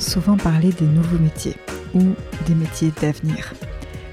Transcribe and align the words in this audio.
souvent 0.00 0.36
parler 0.36 0.72
des 0.72 0.86
nouveaux 0.86 1.18
métiers 1.18 1.56
ou 1.94 2.02
des 2.46 2.54
métiers 2.54 2.92
d'avenir, 3.00 3.54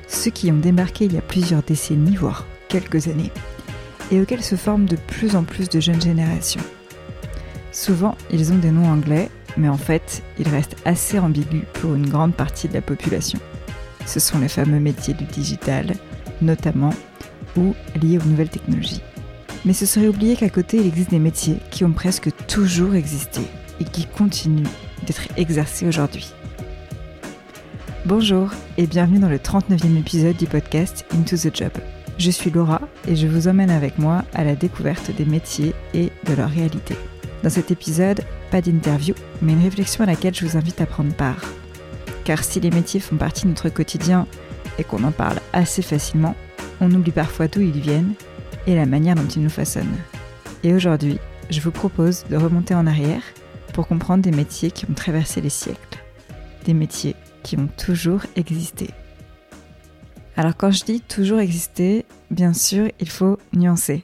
ceux 0.08 0.32
qui 0.32 0.52
ont 0.52 0.58
démarqué 0.58 1.06
il 1.06 1.14
y 1.14 1.18
a 1.18 1.22
plusieurs 1.22 1.64
décennies, 1.64 2.16
voire 2.16 2.46
quelques 2.68 3.08
années, 3.08 3.32
et 4.12 4.22
auxquels 4.22 4.44
se 4.44 4.56
forment 4.56 4.86
de 4.86 4.96
plus 4.96 5.36
en 5.36 5.44
plus 5.44 5.70
de 5.70 5.80
jeunes 5.80 6.02
générations. 6.02 6.62
Souvent, 7.72 8.16
ils 8.32 8.52
ont 8.52 8.58
des 8.58 8.72
noms 8.72 8.90
anglais, 8.90 9.30
mais 9.58 9.70
en 9.70 9.78
fait, 9.78 10.22
ils 10.38 10.48
restent 10.48 10.76
assez 10.86 11.18
ambigus 11.20 11.64
pour 11.74 11.96
une 11.96 12.10
grande 12.10 12.34
partie 12.34 12.68
de 12.68 12.74
la 12.74 12.82
population. 12.82 13.40
Ce 14.06 14.20
sont 14.20 14.40
les 14.40 14.48
fameux 14.48 14.80
métiers 14.80 15.14
du 15.14 15.26
digital, 15.26 15.94
notamment, 16.42 16.94
ou 17.58 17.74
liés 18.02 18.18
aux 18.18 18.28
nouvelles 18.28 18.50
technologies. 18.50 19.02
Mais 19.66 19.74
ce 19.74 19.86
serait 19.86 20.08
oublier 20.08 20.36
qu'à 20.36 20.50
côté, 20.50 20.78
il 20.78 20.88
existe 20.88 21.12
des 21.12 21.20
métiers 21.20 21.58
qui 21.70 21.86
ont 21.86 21.92
presque 21.92 22.30
toujours 22.48 22.96
existé 22.96 23.42
et 23.80 23.84
qui 23.84 24.06
continuent 24.06 24.68
d'être 25.12 25.28
exercés 25.36 25.86
aujourd'hui. 25.86 26.32
Bonjour 28.06 28.50
et 28.78 28.88
bienvenue 28.88 29.20
dans 29.20 29.28
le 29.28 29.40
39e 29.40 30.00
épisode 30.00 30.38
du 30.38 30.46
podcast 30.46 31.06
Into 31.14 31.36
the 31.36 31.54
Job. 31.54 31.72
Je 32.18 32.32
suis 32.32 32.50
Laura 32.50 32.80
et 33.10 33.18
je 33.18 33.28
vous 33.28 33.50
emmène 33.50 33.72
avec 33.72 34.00
moi 34.00 34.24
à 34.34 34.46
la 34.46 34.56
découverte 34.56 35.14
des 35.14 35.26
métiers 35.26 35.74
et 35.94 36.12
de 36.26 36.34
leur 36.34 36.50
réalité. 36.50 36.96
Dans 37.44 37.50
cet 37.50 37.72
épisode, 37.72 38.22
pas 38.52 38.62
d'interview, 38.62 39.14
mais 39.42 39.52
une 39.52 39.64
réflexion 39.64 40.06
à 40.06 40.08
laquelle 40.08 40.34
je 40.34 40.46
vous 40.46 40.56
invite 40.56 40.80
à 40.80 40.86
prendre 40.86 41.14
part. 41.14 41.44
Car 42.24 42.42
si 42.42 42.62
les 42.62 42.72
métiers 42.72 43.02
font 43.02 43.18
partie 43.18 43.44
de 43.44 43.50
notre 43.50 43.68
quotidien 43.68 44.28
et 44.80 44.86
qu'on 44.86 45.04
en 45.04 45.12
parle 45.12 45.40
assez 45.52 45.82
facilement, 45.82 46.36
on 46.80 46.90
oublie 46.90 47.12
parfois 47.12 47.50
d'où 47.50 47.60
ils 47.60 47.82
viennent 47.82 48.14
et 48.66 48.76
la 48.76 48.86
manière 48.86 49.16
dont 49.16 49.28
ils 49.28 49.44
nous 49.44 49.50
façonnent. 49.50 49.98
Et 50.64 50.74
aujourd'hui, 50.74 51.20
je 51.50 51.60
vous 51.60 51.72
propose 51.72 52.24
de 52.30 52.38
remonter 52.38 52.76
en 52.76 52.88
arrière 52.88 53.24
pour 53.72 53.88
comprendre 53.88 54.24
des 54.24 54.32
métiers 54.32 54.72
qui 54.72 54.86
ont 54.86 54.94
traversé 54.94 55.42
les 55.42 55.50
siècles, 55.50 56.04
des 56.66 56.74
métiers 56.74 57.16
qui 57.44 57.58
ont 57.58 57.68
toujours 57.78 58.22
existé. 58.36 58.90
Alors 60.36 60.56
quand 60.56 60.72
je 60.72 60.84
dis 60.84 61.02
toujours 61.02 61.40
existé, 61.40 62.06
bien 62.30 62.54
sûr, 62.54 62.90
il 63.00 63.10
faut 63.10 63.38
nuancer. 63.54 64.04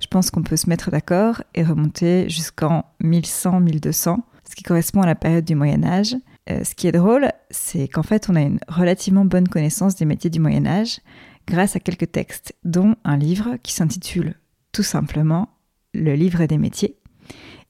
Je 0.00 0.06
pense 0.06 0.30
qu'on 0.30 0.42
peut 0.42 0.56
se 0.56 0.68
mettre 0.68 0.90
d'accord 0.90 1.42
et 1.54 1.62
remonter 1.62 2.28
jusqu'en 2.28 2.84
1100-1200, 3.02 4.18
ce 4.48 4.54
qui 4.54 4.62
correspond 4.62 5.02
à 5.02 5.06
la 5.06 5.14
période 5.14 5.44
du 5.44 5.54
Moyen 5.54 5.84
Âge. 5.84 6.16
Euh, 6.50 6.64
ce 6.64 6.74
qui 6.74 6.86
est 6.86 6.92
drôle, 6.92 7.30
c'est 7.50 7.88
qu'en 7.88 8.02
fait, 8.02 8.28
on 8.30 8.36
a 8.36 8.40
une 8.40 8.60
relativement 8.68 9.24
bonne 9.24 9.48
connaissance 9.48 9.96
des 9.96 10.04
métiers 10.04 10.30
du 10.30 10.40
Moyen 10.40 10.66
Âge 10.66 11.00
grâce 11.46 11.76
à 11.76 11.80
quelques 11.80 12.12
textes, 12.12 12.54
dont 12.64 12.94
un 13.04 13.16
livre 13.16 13.56
qui 13.62 13.72
s'intitule 13.72 14.34
tout 14.72 14.82
simplement 14.82 15.48
Le 15.94 16.14
livre 16.14 16.44
des 16.44 16.58
métiers 16.58 16.97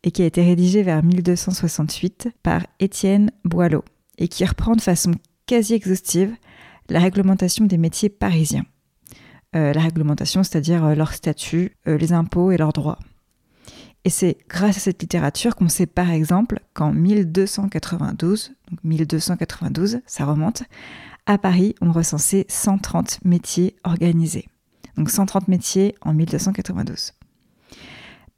et 0.02 0.10
qui 0.10 0.22
a 0.22 0.26
été 0.26 0.42
rédigé 0.42 0.82
vers 0.82 1.02
1268 1.02 2.28
par 2.42 2.66
Étienne 2.80 3.30
Boileau 3.44 3.84
et 4.18 4.28
qui 4.28 4.44
reprend 4.44 4.74
de 4.74 4.80
façon 4.80 5.12
quasi 5.46 5.74
exhaustive 5.74 6.34
la 6.88 7.00
réglementation 7.00 7.66
des 7.66 7.78
métiers 7.78 8.08
parisiens. 8.08 8.64
Euh, 9.56 9.72
la 9.72 9.80
réglementation, 9.80 10.42
c'est-à-dire 10.42 10.84
euh, 10.84 10.94
leur 10.94 11.12
statut, 11.14 11.76
euh, 11.86 11.96
les 11.96 12.12
impôts 12.12 12.50
et 12.50 12.58
leurs 12.58 12.72
droits. 12.72 12.98
Et 14.04 14.10
c'est 14.10 14.36
grâce 14.48 14.76
à 14.76 14.80
cette 14.80 15.02
littérature 15.02 15.56
qu'on 15.56 15.68
sait 15.68 15.86
par 15.86 16.10
exemple 16.10 16.60
qu'en 16.74 16.92
1292, 16.92 18.52
donc 18.70 18.84
1292, 18.84 20.00
ça 20.06 20.24
remonte, 20.24 20.62
à 21.26 21.38
Paris, 21.38 21.74
on 21.80 21.92
recensait 21.92 22.46
130 22.48 23.20
métiers 23.24 23.76
organisés. 23.84 24.48
Donc 24.96 25.10
130 25.10 25.48
métiers 25.48 25.94
en 26.02 26.14
1292. 26.14 27.12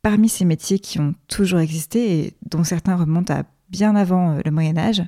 Parmi 0.03 0.29
ces 0.29 0.45
métiers 0.45 0.79
qui 0.79 0.99
ont 0.99 1.15
toujours 1.29 1.59
existé 1.59 2.21
et 2.21 2.35
dont 2.49 2.65
certains 2.65 2.97
remontent 2.97 3.35
à 3.35 3.45
bien 3.69 3.95
avant 3.97 4.33
euh, 4.33 4.41
le 4.45 4.51
Moyen 4.51 4.79
Âge, 4.79 5.03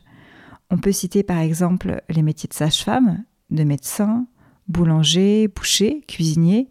on 0.70 0.78
peut 0.78 0.92
citer 0.92 1.22
par 1.22 1.38
exemple 1.38 2.03
les 2.08 2.22
métiers 2.22 2.48
de 2.48 2.54
sage-femme, 2.54 3.25
de 3.50 3.64
médecin, 3.64 4.26
boulanger, 4.69 5.48
boucher, 5.48 6.02
cuisinier, 6.06 6.69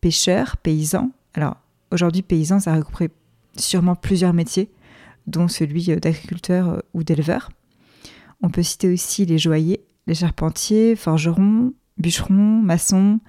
pêcheur, 0.00 0.56
paysan. 0.56 1.12
Alors 1.34 1.56
aujourd'hui, 1.92 2.22
paysan, 2.22 2.60
ça 2.60 2.74
regroupe 2.74 3.12
sûrement 3.56 3.94
plusieurs 3.94 4.32
métiers, 4.32 4.70
dont 5.26 5.48
celui 5.48 5.90
euh, 5.90 5.96
d'agriculteur 5.96 6.68
euh, 6.68 6.78
ou 6.92 7.04
d'éleveur. 7.04 7.50
On 8.42 8.50
peut 8.50 8.62
citer 8.62 8.92
aussi 8.92 9.26
les 9.26 9.38
joailliers, 9.38 9.84
les 10.06 10.14
charpentiers, 10.14 10.96
forgerons, 10.96 11.72
bûcherons, 11.98 12.34
maçons, 12.62 13.20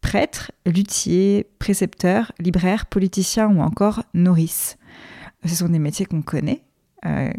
prêtres, 0.00 0.52
luthiers, 0.66 1.46
précepteurs, 1.58 2.32
libraires, 2.38 2.86
politiciens 2.86 3.48
ou 3.48 3.60
encore 3.60 4.02
nourrices. 4.14 4.76
Ce 5.44 5.54
sont 5.54 5.68
des 5.68 5.78
métiers 5.78 6.06
qu'on 6.06 6.22
connaît, 6.22 6.62
euh, 7.06 7.30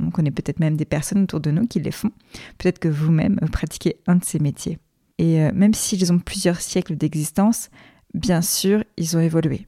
on 0.00 0.10
connaît 0.10 0.30
peut-être 0.30 0.60
même 0.60 0.76
des 0.76 0.84
personnes 0.84 1.22
autour 1.22 1.40
de 1.40 1.50
nous 1.50 1.66
qui 1.66 1.80
les 1.80 1.90
font. 1.90 2.10
Peut-être 2.58 2.78
que 2.78 2.88
vous-même 2.88 3.38
pratiquez 3.52 3.96
un 4.06 4.16
de 4.16 4.24
ces 4.24 4.38
métiers. 4.38 4.78
Et 5.18 5.40
euh, 5.42 5.52
même 5.54 5.74
s'ils 5.74 6.12
ont 6.12 6.18
plusieurs 6.18 6.60
siècles 6.60 6.96
d'existence, 6.96 7.70
bien 8.14 8.42
sûr, 8.42 8.82
ils 8.96 9.16
ont 9.16 9.20
évolué. 9.20 9.66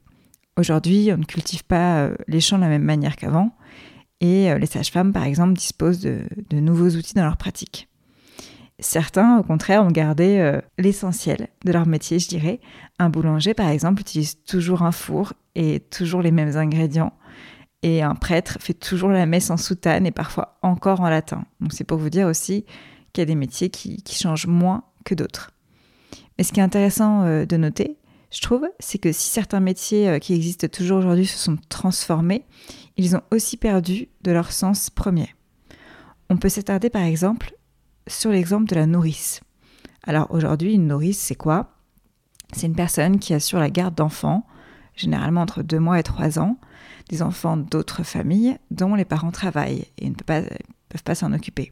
Aujourd'hui, 0.57 1.09
on 1.13 1.17
ne 1.17 1.25
cultive 1.25 1.63
pas 1.63 1.99
euh, 1.99 2.15
les 2.27 2.41
champs 2.41 2.57
de 2.57 2.63
la 2.63 2.69
même 2.69 2.83
manière 2.83 3.15
qu'avant, 3.15 3.55
et 4.19 4.51
les 4.57 4.65
sages-femmes, 4.65 5.13
par 5.13 5.25
exemple, 5.25 5.53
disposent 5.53 6.01
de 6.01 6.25
nouveaux 6.59 6.89
outils 6.89 7.13
dans 7.13 7.23
leur 7.23 7.37
pratique. 7.37 7.87
Certains, 8.79 9.39
au 9.39 9.43
contraire, 9.43 9.83
ont 9.83 9.91
gardé 9.91 10.37
euh, 10.37 10.61
l'essentiel 10.77 11.47
de 11.65 11.71
leur 11.71 11.87
métier, 11.87 12.19
je 12.19 12.27
dirais. 12.27 12.59
Un 12.99 13.09
boulanger, 13.09 13.55
par 13.55 13.69
exemple, 13.69 14.01
utilise 14.01 14.43
toujours 14.43 14.83
un 14.83 14.91
four 14.91 15.33
et 15.55 15.79
toujours 15.79 16.21
les 16.21 16.31
mêmes 16.31 16.55
ingrédients. 16.55 17.13
Et 17.81 18.03
un 18.03 18.13
prêtre 18.13 18.57
fait 18.59 18.73
toujours 18.73 19.09
la 19.09 19.25
messe 19.25 19.49
en 19.49 19.57
soutane 19.57 20.05
et 20.05 20.11
parfois 20.11 20.59
encore 20.61 21.01
en 21.01 21.09
latin. 21.09 21.45
Donc 21.59 21.73
c'est 21.73 21.83
pour 21.83 21.97
vous 21.97 22.09
dire 22.09 22.27
aussi 22.27 22.65
qu'il 23.13 23.21
y 23.21 23.23
a 23.23 23.25
des 23.25 23.35
métiers 23.35 23.69
qui, 23.69 24.03
changent 24.11 24.47
moins 24.47 24.83
que 25.05 25.15
d'autres. 25.15 25.51
Mais 26.37 26.43
ce 26.43 26.53
qui 26.53 26.59
est 26.59 26.63
intéressant 26.63 27.23
euh, 27.23 27.45
de 27.45 27.57
noter, 27.57 27.97
je 28.31 28.41
trouve, 28.41 28.67
c'est 28.79 28.97
que 28.97 29.11
si 29.11 29.29
certains 29.29 29.59
métiers 29.59 30.09
euh, 30.09 30.19
qui 30.19 30.33
existent 30.33 30.67
toujours 30.67 30.99
aujourd'hui 30.99 31.25
se 31.25 31.37
sont 31.37 31.57
transformés, 31.69 32.45
ils 32.97 33.15
ont 33.15 33.21
aussi 33.31 33.57
perdu 33.57 34.09
de 34.21 34.31
leur 34.31 34.51
sens 34.51 34.89
premier. 34.89 35.33
On 36.29 36.37
peut 36.37 36.49
s'attarder 36.49 36.89
par 36.89 37.03
exemple 37.03 37.56
sur 38.07 38.31
l'exemple 38.31 38.65
de 38.65 38.75
la 38.75 38.85
nourrice. 38.85 39.41
Alors 40.03 40.27
aujourd'hui, 40.31 40.73
une 40.73 40.87
nourrice, 40.87 41.19
c'est 41.19 41.35
quoi? 41.35 41.73
C'est 42.53 42.67
une 42.67 42.75
personne 42.75 43.19
qui 43.19 43.33
assure 43.33 43.59
la 43.59 43.69
garde 43.69 43.95
d'enfants, 43.95 44.47
généralement 44.95 45.41
entre 45.41 45.63
2 45.63 45.79
mois 45.79 45.99
et 45.99 46.03
3 46.03 46.39
ans, 46.39 46.57
des 47.09 47.21
enfants 47.21 47.57
d'autres 47.57 48.03
familles 48.03 48.57
dont 48.71 48.95
les 48.95 49.05
parents 49.05 49.31
travaillent 49.31 49.85
et 49.97 50.09
ne 50.09 50.15
peuvent 50.15 50.49
pas, 51.03 51.15
s'en 51.15 51.33
occuper. 51.33 51.71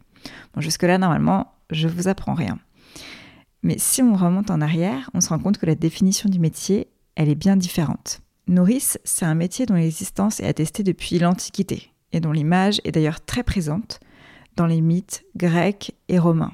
Jusque-là, 0.57 0.97
normalement, 0.97 1.53
je 1.69 1.87
vous 1.87 2.07
apprends 2.07 2.33
rien. 2.33 2.59
Mais 3.63 3.77
si 3.77 4.01
on 4.03 4.13
remonte 4.15 4.51
en 4.51 4.61
arrière, 4.61 5.09
on 5.13 5.21
se 5.21 5.29
rend 5.29 5.39
compte 5.39 5.57
que 5.57 5.65
la 5.65 5.75
définition 5.75 6.29
du 6.29 6.39
métier, 6.39 6.87
elle 7.15 7.29
est 7.29 7.35
bien 7.35 7.55
différente. 7.55 8.21
Nourrice, 8.47 8.99
c'est 9.03 9.25
un 9.25 9.33
métier 9.33 9.65
dont 9.65 9.73
l'existence 9.73 10.39
est 10.39 10.47
attestée 10.47 10.83
depuis 10.83 11.17
l'Antiquité 11.17 11.91
et 12.11 12.19
dont 12.19 12.31
l'image 12.31 12.79
est 12.83 12.91
d'ailleurs 12.91 13.23
très 13.23 13.43
présente 13.43 13.99
dans 14.55 14.65
les 14.65 14.81
mythes 14.81 15.25
grecs 15.35 15.95
et 16.07 16.19
romains. 16.19 16.53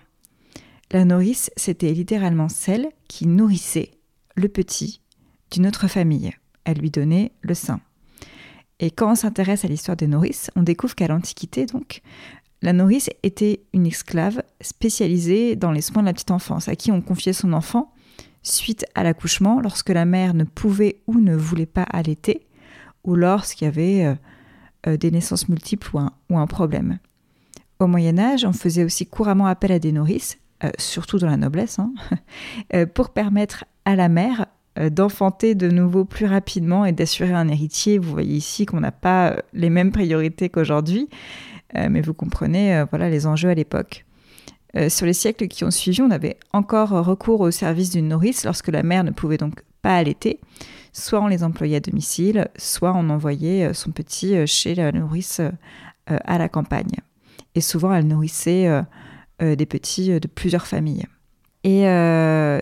La 0.92 1.06
nourrice, 1.06 1.52
c'était 1.56 1.94
littéralement 1.94 2.50
celle 2.50 2.90
qui 3.08 3.28
nourrissait 3.28 3.92
le 4.36 4.50
petit 4.50 5.02
d'une 5.52 5.68
autre 5.68 5.88
famille. 5.88 6.32
Elle 6.66 6.80
lui 6.80 6.92
donnait 6.92 7.32
le 7.42 7.54
sein. 7.54 7.80
Et 8.80 8.92
quand 8.92 9.12
on 9.12 9.16
s'intéresse 9.16 9.64
à 9.64 9.68
l'histoire 9.68 9.96
des 9.96 10.08
nourrices, 10.08 10.52
on 10.56 10.64
découvre 10.64 10.96
qu'à 10.96 11.08
l'Antiquité, 11.08 11.66
donc, 11.66 12.02
la 12.62 12.74
nourrice 12.74 13.10
était 13.24 13.64
une 13.74 13.88
esclave 13.88 14.44
spécialisée 14.60 15.56
dans 15.56 15.72
les 15.72 15.82
soins 15.82 16.02
de 16.02 16.08
la 16.08 16.14
petite 16.14 16.32
enfance, 16.32 16.68
à 16.68 16.76
qui 16.76 16.92
on 16.92 17.02
confiait 17.02 17.34
son 17.34 17.54
enfant 17.54 17.94
suite 18.44 18.86
à 18.96 19.04
l'accouchement, 19.04 19.62
lorsque 19.62 19.90
la 19.90 20.06
mère 20.06 20.34
ne 20.34 20.44
pouvait 20.44 21.02
ou 21.08 21.20
ne 21.20 21.36
voulait 21.36 21.68
pas 21.68 21.84
allaiter, 21.84 22.48
ou 23.04 23.16
lorsqu'il 23.16 23.66
y 23.66 23.68
avait 23.68 24.06
euh, 24.06 24.16
euh, 24.88 24.98
des 24.98 25.12
naissances 25.12 25.48
multiples 25.48 25.96
ou 26.30 26.38
un 26.38 26.48
problème. 26.48 27.00
Au 27.82 27.88
Moyen 27.88 28.20
Âge, 28.20 28.46
on 28.46 28.54
faisait 28.54 28.84
aussi 28.84 29.08
couramment 29.08 29.48
appel 29.48 29.72
à 29.72 29.80
des 29.80 29.92
nourrices, 29.92 30.38
euh, 30.64 30.70
surtout 30.78 31.18
dans 31.18 31.26
la 31.26 31.36
noblesse, 31.36 31.80
hein, 31.80 31.92
euh, 32.76 32.86
pour 32.86 33.10
permettre 33.10 33.66
à 33.86 33.96
la 33.96 34.08
mère 34.08 34.46
euh, 34.78 34.92
d'enfanter 34.92 35.56
de 35.56 35.68
nouveau 35.68 36.06
plus 36.06 36.28
rapidement 36.28 36.86
et 36.86 36.92
d'assurer 36.92 37.34
un 37.34 37.48
héritier. 37.48 37.98
Vous 37.98 38.12
voyez 38.12 38.36
ici 38.36 38.68
qu'on 38.68 38.82
n'a 38.82 38.92
pas 38.92 39.36
les 39.54 39.72
mêmes 39.72 39.92
priorités 39.92 40.48
qu'aujourd'hui, 40.50 41.10
mais 41.74 42.02
vous 42.02 42.14
comprenez 42.14 42.84
voilà 42.92 43.10
les 43.10 43.26
enjeux 43.26 43.48
à 43.48 43.54
l'époque. 43.56 44.06
sur 44.90 45.06
les 45.06 45.14
siècles 45.14 45.48
qui 45.48 45.64
ont 45.64 45.72
suivi, 45.72 46.02
on 46.02 46.12
avait 46.12 46.38
encore 46.52 46.90
recours 46.90 47.40
au 47.40 47.50
service 47.50 47.92
d'une 47.92 48.10
nourrice 48.10 48.44
lorsque 48.44 48.68
la 48.68 48.84
mère 48.84 49.06
ne 49.06 49.12
pouvait 49.12 49.38
donc 49.38 49.64
pas 49.82 49.96
allaiter. 49.96 50.42
Soit 50.92 51.22
on 51.22 51.28
les 51.28 51.46
employait 51.46 51.78
à 51.78 51.80
domicile, 51.80 52.50
soit 52.58 52.94
on 52.94 53.10
envoyait 53.10 53.74
son 53.74 53.92
petit 53.92 54.46
chez 54.46 54.76
la 54.76 54.92
nourrice 54.92 55.40
à 56.08 56.38
la 56.38 56.50
campagne 56.50 56.98
et 57.56 57.62
souvent 57.62 57.94
elle 57.94 58.08
nourrissait 58.08 58.68
euh, 58.68 58.82
euh, 59.42 59.56
des 59.56 59.66
petits 59.66 60.12
euh, 60.12 60.20
de 60.20 60.28
plusieurs 60.28 60.68
familles. 60.68 61.06
Et 61.64 61.82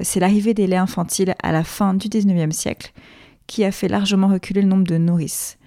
c'est 0.02 0.20
l'arrivée 0.20 0.54
des 0.54 0.68
laits 0.68 0.80
infantiles 0.80 1.34
à 1.42 1.54
la 1.54 1.64
fin 1.64 1.94
du 1.94 2.10
19e 2.10 2.52
siècle 2.52 2.92
qui 3.48 3.64
a 3.64 3.72
fait 3.72 3.88
largement 3.88 4.28
reculer 4.28 4.62
le 4.62 4.68
nombre 4.68 4.84
de 4.84 4.98
nourrices. 4.98 5.58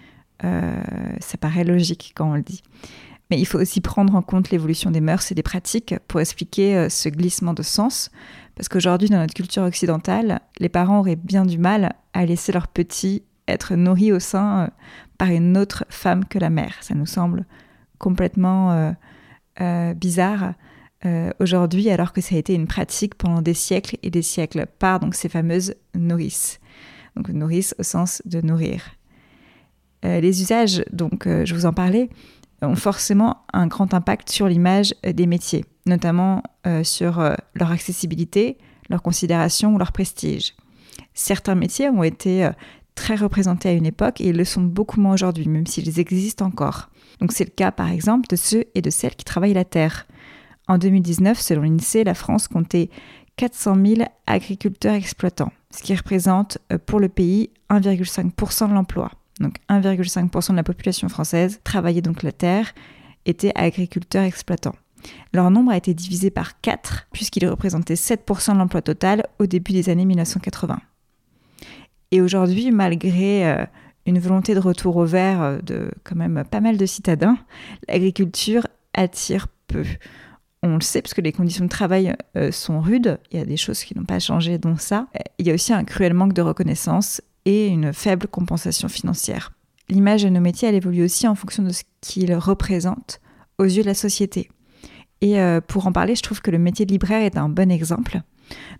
ça 0.42 1.38
paraît 1.40 1.64
logique 1.64 2.12
quand 2.14 2.30
on 2.30 2.34
le 2.34 2.42
dit. 2.42 2.62
Mais 3.30 3.40
il 3.40 3.46
faut 3.46 3.58
aussi 3.58 3.80
prendre 3.80 4.14
en 4.14 4.20
compte 4.20 4.50
l'évolution 4.50 4.90
des 4.90 5.00
mœurs 5.00 5.32
et 5.32 5.34
des 5.34 5.42
pratiques 5.42 5.94
pour 6.08 6.20
expliquer 6.20 6.90
ce 6.90 7.08
glissement 7.08 7.54
de 7.54 7.62
sens. 7.62 8.10
Parce 8.54 8.68
qu'aujourd'hui, 8.68 9.08
dans 9.08 9.16
notre 9.16 9.32
culture 9.32 9.62
occidentale, 9.62 10.42
les 10.58 10.68
parents 10.68 10.98
auraient 10.98 11.16
bien 11.16 11.46
du 11.46 11.56
mal 11.56 11.94
à 12.12 12.26
laisser 12.26 12.52
leurs 12.52 12.68
petits 12.68 13.22
être 13.48 13.76
nourris 13.76 14.12
au 14.12 14.20
sein 14.20 14.68
par 15.16 15.28
une 15.28 15.56
autre 15.56 15.86
femme 15.88 16.26
que 16.26 16.38
la 16.38 16.50
mère. 16.50 16.74
Ça 16.82 16.94
nous 16.94 17.06
semble 17.06 17.46
complètement 18.02 18.94
euh, 19.60 19.94
bizarre 19.94 20.54
aujourd'hui, 21.40 21.90
alors 21.90 22.12
que 22.12 22.20
ça 22.20 22.36
a 22.36 22.38
été 22.38 22.54
une 22.54 22.68
pratique 22.68 23.16
pendant 23.16 23.42
des 23.42 23.54
siècles 23.54 23.96
et 24.04 24.10
des 24.10 24.22
siècles 24.22 24.66
par 24.78 25.00
donc 25.00 25.16
ces 25.16 25.28
fameuses 25.28 25.74
nourrices. 25.96 26.60
Donc 27.16 27.28
nourrice 27.30 27.74
au 27.78 27.82
sens 27.82 28.22
de 28.24 28.40
nourrir. 28.40 28.82
les 30.04 30.42
usages, 30.42 30.84
donc 30.92 31.26
je 31.26 31.54
vous 31.54 31.66
en 31.66 31.72
parlais, 31.72 32.08
ont 32.66 32.76
forcément 32.76 33.44
un 33.52 33.66
grand 33.66 33.94
impact 33.94 34.30
sur 34.30 34.48
l'image 34.48 34.94
euh, 35.04 35.12
des 35.12 35.26
métiers, 35.26 35.64
notamment 35.86 36.42
euh, 36.66 36.84
sur 36.84 37.20
euh, 37.20 37.34
leur 37.54 37.70
accessibilité, 37.70 38.58
leur 38.88 39.02
considération 39.02 39.74
ou 39.74 39.78
leur 39.78 39.92
prestige. 39.92 40.54
Certains 41.14 41.54
métiers 41.54 41.88
ont 41.88 42.02
été 42.02 42.50
très 42.94 43.16
représentés 43.16 43.68
à 43.68 43.72
une 43.72 43.86
époque 43.86 44.20
et 44.20 44.28
ils 44.28 44.36
le 44.36 44.44
sont 44.44 44.62
beaucoup 44.62 45.00
moins 45.00 45.14
aujourd'hui, 45.14 45.48
même 45.48 45.66
s'ils 45.66 45.98
existent 45.98 46.46
encore. 46.46 46.90
Donc 47.22 47.32
c'est 47.32 47.44
le 47.44 47.50
cas 47.50 47.72
par 47.72 47.90
exemple 47.90 48.26
de 48.28 48.36
ceux 48.36 48.64
et 48.74 48.82
de 48.82 48.90
celles 48.90 49.16
qui 49.16 49.24
travaillent 49.24 49.54
la 49.54 49.64
terre. 49.64 50.06
En 50.68 50.76
2019, 50.76 51.40
selon 51.40 51.62
l'INSEE, 51.62 52.04
la 52.04 52.14
France 52.14 52.48
comptait 52.48 52.90
400 53.36 53.76
000 53.82 54.02
agriculteurs 54.26 54.94
exploitants, 54.94 55.52
ce 55.70 55.82
qui 55.82 55.94
représente 55.94 56.58
pour 56.84 57.00
le 57.00 57.08
pays 57.08 57.48
1,5% 57.70 58.68
de 58.68 58.74
l'emploi 58.74 59.10
donc 59.40 59.56
1,5% 59.68 60.50
de 60.52 60.56
la 60.56 60.62
population 60.62 61.08
française 61.08 61.60
travaillait 61.64 62.00
donc 62.00 62.22
la 62.22 62.32
terre, 62.32 62.74
étaient 63.26 63.52
agriculteurs 63.54 64.24
exploitants. 64.24 64.76
Leur 65.32 65.50
nombre 65.50 65.72
a 65.72 65.76
été 65.76 65.94
divisé 65.94 66.30
par 66.30 66.60
4 66.60 67.08
puisqu'ils 67.12 67.46
représentaient 67.46 67.94
7% 67.94 68.54
de 68.54 68.58
l'emploi 68.58 68.82
total 68.82 69.26
au 69.38 69.46
début 69.46 69.72
des 69.72 69.88
années 69.88 70.04
1980. 70.04 70.78
Et 72.12 72.20
aujourd'hui, 72.20 72.70
malgré 72.70 73.46
euh, 73.46 73.66
une 74.06 74.18
volonté 74.18 74.54
de 74.54 74.60
retour 74.60 74.96
au 74.96 75.04
vert 75.04 75.42
euh, 75.42 75.58
de 75.60 75.90
quand 76.04 76.16
même 76.16 76.44
pas 76.50 76.60
mal 76.60 76.76
de 76.76 76.86
citadins, 76.86 77.38
l'agriculture 77.88 78.66
attire 78.94 79.46
peu. 79.66 79.84
On 80.62 80.74
le 80.74 80.80
sait 80.80 81.02
parce 81.02 81.14
que 81.14 81.20
les 81.20 81.32
conditions 81.32 81.64
de 81.64 81.70
travail 81.70 82.14
euh, 82.36 82.52
sont 82.52 82.80
rudes, 82.80 83.18
il 83.30 83.38
y 83.38 83.42
a 83.42 83.44
des 83.44 83.56
choses 83.56 83.82
qui 83.82 83.96
n'ont 83.96 84.04
pas 84.04 84.20
changé 84.20 84.58
dont 84.58 84.76
ça. 84.76 85.08
Il 85.38 85.46
y 85.46 85.50
a 85.50 85.54
aussi 85.54 85.72
un 85.72 85.84
cruel 85.84 86.14
manque 86.14 86.34
de 86.34 86.42
reconnaissance 86.42 87.20
et 87.44 87.66
une 87.66 87.92
faible 87.92 88.28
compensation 88.28 88.88
financière. 88.88 89.52
L'image 89.88 90.22
de 90.22 90.28
nos 90.28 90.40
métiers, 90.40 90.68
elle 90.68 90.76
évolue 90.76 91.02
aussi 91.02 91.26
en 91.26 91.34
fonction 91.34 91.64
de 91.64 91.70
ce 91.70 91.82
qu'ils 92.00 92.34
représentent 92.34 93.20
aux 93.58 93.64
yeux 93.64 93.82
de 93.82 93.88
la 93.88 93.94
société. 93.94 94.50
Et 95.20 95.40
euh, 95.40 95.60
pour 95.60 95.86
en 95.86 95.92
parler, 95.92 96.14
je 96.14 96.22
trouve 96.22 96.40
que 96.40 96.50
le 96.50 96.58
métier 96.58 96.86
de 96.86 96.92
libraire 96.92 97.22
est 97.22 97.36
un 97.36 97.48
bon 97.48 97.70
exemple. 97.70 98.20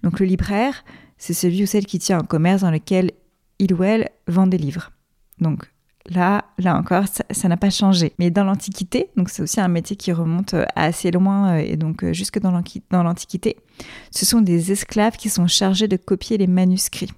Donc 0.02 0.20
le 0.20 0.26
libraire, 0.26 0.84
c'est 1.18 1.34
celui 1.34 1.64
ou 1.64 1.66
celle 1.66 1.86
qui 1.86 1.98
tient 1.98 2.18
un 2.18 2.24
commerce 2.24 2.62
dans 2.62 2.70
lequel 2.70 3.10
il 3.58 3.74
ou 3.74 3.82
elle 3.82 4.10
vend 4.26 4.46
des 4.46 4.58
livres. 4.58 4.90
Donc 5.40 5.70
là, 6.06 6.44
là 6.58 6.76
encore, 6.76 7.04
ça 7.30 7.48
n'a 7.48 7.56
pas 7.56 7.70
changé. 7.70 8.12
Mais 8.18 8.30
dans 8.30 8.44
l'Antiquité, 8.44 9.10
donc 9.16 9.30
c'est 9.30 9.42
aussi 9.42 9.60
un 9.60 9.68
métier 9.68 9.96
qui 9.96 10.12
remonte 10.12 10.54
euh, 10.54 10.64
assez 10.74 11.10
loin 11.10 11.54
euh, 11.54 11.58
et 11.58 11.76
donc 11.76 12.04
jusque 12.12 12.38
dans 12.40 12.52
l'Antiquité, 13.02 13.56
ce 14.10 14.26
sont 14.26 14.40
des 14.40 14.72
esclaves 14.72 15.16
qui 15.16 15.28
sont 15.28 15.46
chargés 15.46 15.88
de 15.88 15.96
copier 15.96 16.38
les 16.38 16.46
manuscrits. 16.46 17.10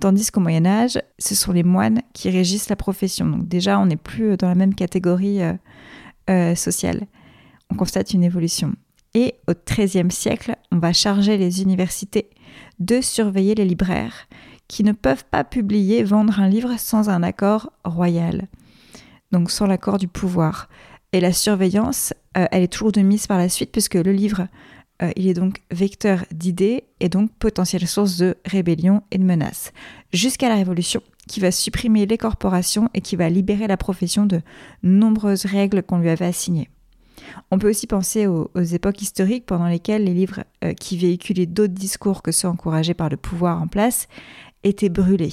Tandis 0.00 0.30
qu'au 0.30 0.40
Moyen 0.40 0.66
Âge, 0.66 1.00
ce 1.18 1.34
sont 1.34 1.52
les 1.52 1.62
moines 1.62 2.02
qui 2.12 2.30
régissent 2.30 2.68
la 2.68 2.76
profession. 2.76 3.26
Donc 3.26 3.48
déjà, 3.48 3.78
on 3.78 3.86
n'est 3.86 3.96
plus 3.96 4.36
dans 4.36 4.48
la 4.48 4.54
même 4.54 4.74
catégorie 4.74 5.42
euh, 5.42 5.54
euh, 6.30 6.54
sociale. 6.54 7.06
On 7.70 7.76
constate 7.76 8.12
une 8.12 8.24
évolution. 8.24 8.74
Et 9.14 9.34
au 9.48 9.52
XIIIe 9.52 10.10
siècle, 10.10 10.56
on 10.72 10.78
va 10.78 10.92
charger 10.92 11.36
les 11.36 11.62
universités 11.62 12.30
de 12.80 13.00
surveiller 13.00 13.54
les 13.54 13.64
libraires 13.64 14.26
qui 14.74 14.82
ne 14.82 14.90
peuvent 14.90 15.24
pas 15.30 15.44
publier, 15.44 16.02
vendre 16.02 16.40
un 16.40 16.48
livre 16.48 16.74
sans 16.78 17.08
un 17.08 17.22
accord 17.22 17.70
royal, 17.84 18.48
donc 19.30 19.52
sans 19.52 19.66
l'accord 19.66 19.98
du 19.98 20.08
pouvoir. 20.08 20.68
Et 21.12 21.20
la 21.20 21.32
surveillance, 21.32 22.12
euh, 22.36 22.46
elle 22.50 22.64
est 22.64 22.72
toujours 22.72 22.90
de 22.90 23.00
mise 23.00 23.28
par 23.28 23.38
la 23.38 23.48
suite 23.48 23.70
puisque 23.70 23.94
le 23.94 24.10
livre 24.10 24.48
euh, 25.00 25.12
il 25.14 25.28
est 25.28 25.34
donc 25.34 25.60
vecteur 25.70 26.24
d'idées 26.32 26.82
et 26.98 27.08
donc 27.08 27.30
potentielle 27.38 27.86
source 27.86 28.16
de 28.16 28.34
rébellion 28.44 29.04
et 29.12 29.18
de 29.18 29.22
menaces. 29.22 29.72
Jusqu'à 30.12 30.48
la 30.48 30.56
Révolution, 30.56 31.02
qui 31.28 31.38
va 31.38 31.52
supprimer 31.52 32.04
les 32.04 32.18
corporations 32.18 32.90
et 32.94 33.00
qui 33.00 33.14
va 33.14 33.30
libérer 33.30 33.68
la 33.68 33.76
profession 33.76 34.26
de 34.26 34.40
nombreuses 34.82 35.44
règles 35.44 35.84
qu'on 35.84 35.98
lui 35.98 36.10
avait 36.10 36.26
assignées. 36.26 36.68
On 37.52 37.58
peut 37.58 37.70
aussi 37.70 37.86
penser 37.86 38.26
aux, 38.26 38.50
époques 38.56 39.00
historiques 39.00 39.46
pendant 39.46 39.68
lesquelles 39.68 40.02
les 40.02 40.14
livres 40.14 40.42
euh, 40.64 40.72
qui 40.72 40.96
véhiculaient 40.96 41.46
d'autres 41.46 41.72
discours 41.72 42.22
que 42.22 42.32
ceux 42.32 42.48
encouragés 42.48 42.92
par 42.92 43.08
le 43.08 43.16
pouvoir 43.16 43.62
en 43.62 43.68
place 43.68 44.08
étaient 44.64 44.88
brûlés. 44.88 45.32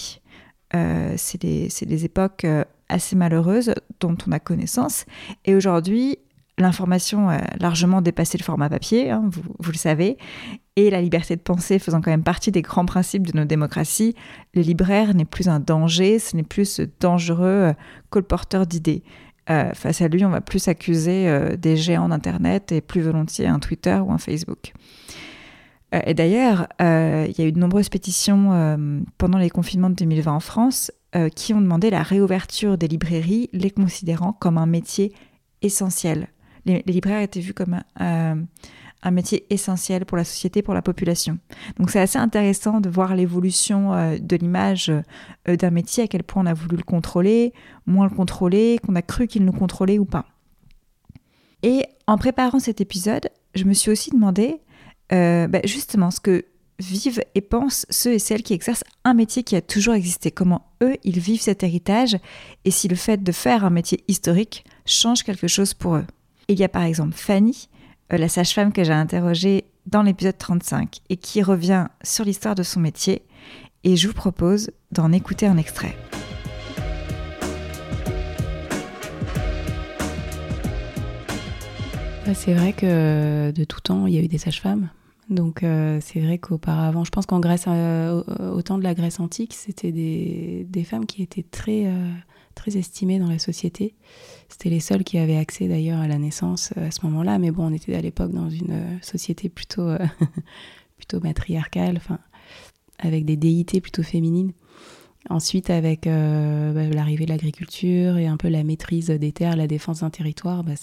Euh, 0.75 1.13
c'est 1.17 1.41
des, 1.41 2.05
époques 2.05 2.45
assez 2.87 3.15
malheureuses 3.15 3.73
dont 3.99 4.15
on 4.27 4.31
a 4.31 4.39
connaissance. 4.39 5.05
Et 5.45 5.55
aujourd'hui, 5.55 6.17
l'information 6.57 7.29
a 7.29 7.41
largement 7.59 8.01
dépassé 8.01 8.37
le 8.37 8.43
format 8.43 8.69
papier, 8.69 9.09
hein, 9.11 9.29
vous, 9.31 9.71
le 9.71 9.77
savez, 9.77 10.17
et 10.75 10.89
la 10.89 11.01
liberté 11.01 11.35
de 11.35 11.41
penser 11.41 11.79
faisant 11.79 12.01
quand 12.01 12.11
même 12.11 12.23
partie 12.23 12.51
des 12.51 12.61
grands 12.61 12.85
principes 12.85 13.27
de 13.27 13.37
nos 13.37 13.45
démocraties, 13.45 14.15
le 14.53 14.61
libraire 14.61 15.13
n'est 15.13 15.25
plus 15.25 15.49
un 15.49 15.59
danger, 15.59 16.19
ce 16.19 16.35
n'est 16.35 16.43
plus 16.43 16.79
dangereux 16.99 17.45
euh, 17.45 17.73
que 18.09 18.19
le 18.19 18.25
porteur 18.25 18.65
d'idées. 18.65 19.03
Euh, 19.49 19.73
face 19.73 20.01
à 20.01 20.07
lui, 20.07 20.23
on 20.23 20.29
va 20.29 20.41
plus 20.41 20.67
accuser 20.67 21.27
euh, 21.27 21.57
des 21.57 21.75
géants 21.75 22.09
d'Internet 22.09 22.71
et 22.71 22.79
plus 22.79 23.01
volontiers 23.01 23.47
un 23.47 23.59
Twitter 23.59 23.99
ou 24.05 24.11
un 24.11 24.17
Facebook. 24.17 24.73
Et 25.91 26.13
d'ailleurs, 26.13 26.67
il 26.79 27.33
y 27.37 27.41
a 27.41 27.45
eu 27.45 27.51
de 27.51 27.59
nombreuses 27.59 27.89
pétitions 27.89 28.97
pendant 29.17 29.37
les 29.37 29.49
confinements 29.49 29.89
de 29.89 29.95
2020 29.95 30.31
en 30.33 30.39
France 30.39 30.91
qui 31.35 31.53
ont 31.53 31.61
demandé 31.61 31.89
la 31.89 32.03
réouverture 32.03 32.77
des 32.77 32.87
librairies, 32.87 33.49
les 33.51 33.71
considérant 33.71 34.31
comme 34.31 34.57
un 34.57 34.65
métier 34.65 35.13
essentiel 35.61 36.29
les, 36.65 36.81
libraires 36.85 37.21
étaient 37.21 37.39
vus 37.39 37.53
comme 37.53 37.81
un, 37.95 39.11
métier 39.11 39.45
essentiel 39.49 40.05
pour 40.05 40.17
la 40.17 40.23
société, 40.23 40.61
pour 40.61 40.73
la 40.73 40.81
population. 40.81 41.39
Donc 41.77 41.89
c'est 41.89 41.99
assez 41.99 42.19
intéressant 42.19 42.81
de 42.81 42.89
voir 42.89 43.15
l'évolution 43.15 43.93
euh, 43.93 44.17
de 44.19 44.35
l'image 44.35 44.91
euh, 45.47 45.55
d'un 45.55 45.71
métier, 45.71 46.03
à 46.03 46.07
quel 46.07 46.23
point 46.23 46.43
on 46.43 46.45
a 46.45 46.53
voulu 46.53 46.77
le 46.77 46.83
contrôler, 46.83 47.53
moins 47.85 48.07
le 48.07 48.15
contrôler, 48.15 48.79
qu'on 48.85 48.95
a 48.95 49.01
cru 49.01 49.27
qu'il 49.27 49.43
nous 49.43 49.53
contrôlait 49.53 49.97
ou 49.97 50.05
pas. 50.05 50.25
Et 51.63 51.85
en 52.07 52.17
préparant 52.17 52.59
cet 52.59 52.81
épisode, 52.81 53.29
je 53.55 53.65
me 53.65 53.73
suis 53.73 53.91
aussi 53.91 54.11
demandé 54.11 54.61
euh, 55.13 55.47
bah, 55.47 55.59
justement 55.65 56.11
ce 56.11 56.19
que 56.19 56.45
vivent 56.79 57.21
et 57.35 57.41
pensent 57.41 57.85
ceux 57.89 58.13
et 58.13 58.19
celles 58.19 58.43
qui 58.43 58.53
exercent 58.53 58.83
un 59.03 59.13
métier 59.13 59.43
qui 59.43 59.55
a 59.55 59.61
toujours 59.61 59.93
existé, 59.93 60.31
comment 60.31 60.65
eux, 60.81 60.95
ils 61.03 61.19
vivent 61.19 61.41
cet 61.41 61.63
héritage 61.63 62.17
et 62.65 62.71
si 62.71 62.87
le 62.87 62.95
fait 62.95 63.21
de 63.21 63.31
faire 63.31 63.63
un 63.63 63.69
métier 63.69 64.03
historique 64.07 64.65
change 64.85 65.23
quelque 65.23 65.47
chose 65.47 65.73
pour 65.73 65.95
eux. 65.95 66.05
Il 66.47 66.59
y 66.59 66.63
a 66.63 66.69
par 66.69 66.83
exemple 66.83 67.13
Fanny, 67.15 67.69
euh, 68.11 68.17
la 68.17 68.27
sage-femme 68.27 68.73
que 68.73 68.83
j'ai 68.83 68.93
interrogée 68.93 69.65
dans 69.85 70.03
l'épisode 70.03 70.37
35 70.37 70.99
et 71.09 71.17
qui 71.17 71.41
revient 71.41 71.87
sur 72.03 72.25
l'histoire 72.25 72.55
de 72.55 72.63
son 72.63 72.79
métier. 72.79 73.23
Et 73.83 73.95
je 73.95 74.07
vous 74.07 74.13
propose 74.13 74.71
d'en 74.91 75.11
écouter 75.11 75.47
un 75.47 75.57
extrait. 75.57 75.95
Bah, 82.25 82.35
c'est 82.35 82.53
vrai 82.53 82.73
que 82.73 83.51
de 83.51 83.63
tout 83.63 83.81
temps, 83.81 84.05
il 84.05 84.13
y 84.13 84.17
a 84.17 84.21
eu 84.21 84.27
des 84.27 84.37
sages-femmes. 84.37 84.89
Donc 85.31 85.63
euh, 85.63 85.99
c'est 86.01 86.19
vrai 86.19 86.37
qu'auparavant, 86.37 87.03
je 87.03 87.09
pense 87.09 87.25
qu'en 87.25 87.39
Grèce, 87.39 87.65
euh, 87.67 88.21
au 88.53 88.61
temps 88.61 88.77
de 88.77 88.83
la 88.83 88.93
Grèce 88.93 89.19
antique, 89.19 89.53
c'était 89.53 89.91
des, 89.91 90.83
femmes 90.83 91.05
qui 91.05 91.23
étaient 91.23 91.43
très, 91.43 91.87
très 92.55 92.77
estimées 92.77 93.19
dans 93.19 93.27
la 93.27 93.39
société. 93.39 93.95
C'était 94.49 94.69
les 94.69 94.79
seuls 94.79 95.03
qui 95.03 95.17
avaient 95.17 95.37
accès 95.37 95.67
d'ailleurs 95.67 95.99
à 95.99 96.07
la 96.07 96.17
naissance 96.17 96.73
euh, 96.77 96.87
à 96.87 96.91
ce 96.91 97.05
moment-là, 97.05 97.39
mais 97.39 97.51
bon, 97.51 97.67
on 97.67 97.73
était 97.73 97.95
à 97.95 98.01
l'époque 98.01 98.31
dans 98.31 98.49
une 98.49 98.71
euh, 98.71 98.97
société 99.01 99.49
plutôt, 99.49 99.87
euh, 99.87 99.97
plutôt 100.97 101.19
matriarcale, 101.19 101.99
avec 102.99 103.25
des 103.25 103.37
déités 103.37 103.81
plutôt 103.81 104.03
féminines. 104.03 104.53
Ensuite, 105.29 105.69
avec 105.69 106.05
bah, 106.05 106.87
l'arrivée 106.91 107.25
de 107.25 107.29
l'agriculture 107.29 108.17
et 108.17 108.27
un 108.27 108.37
peu 108.37 108.47
la 108.47 108.63
maîtrise 108.63 109.07
des 109.11 109.31
terres, 109.31 109.55
la 109.55 109.67
défense 109.67 110.01
d'un 110.01 110.09
territoire, 110.09 110.63
bah, 110.63 110.73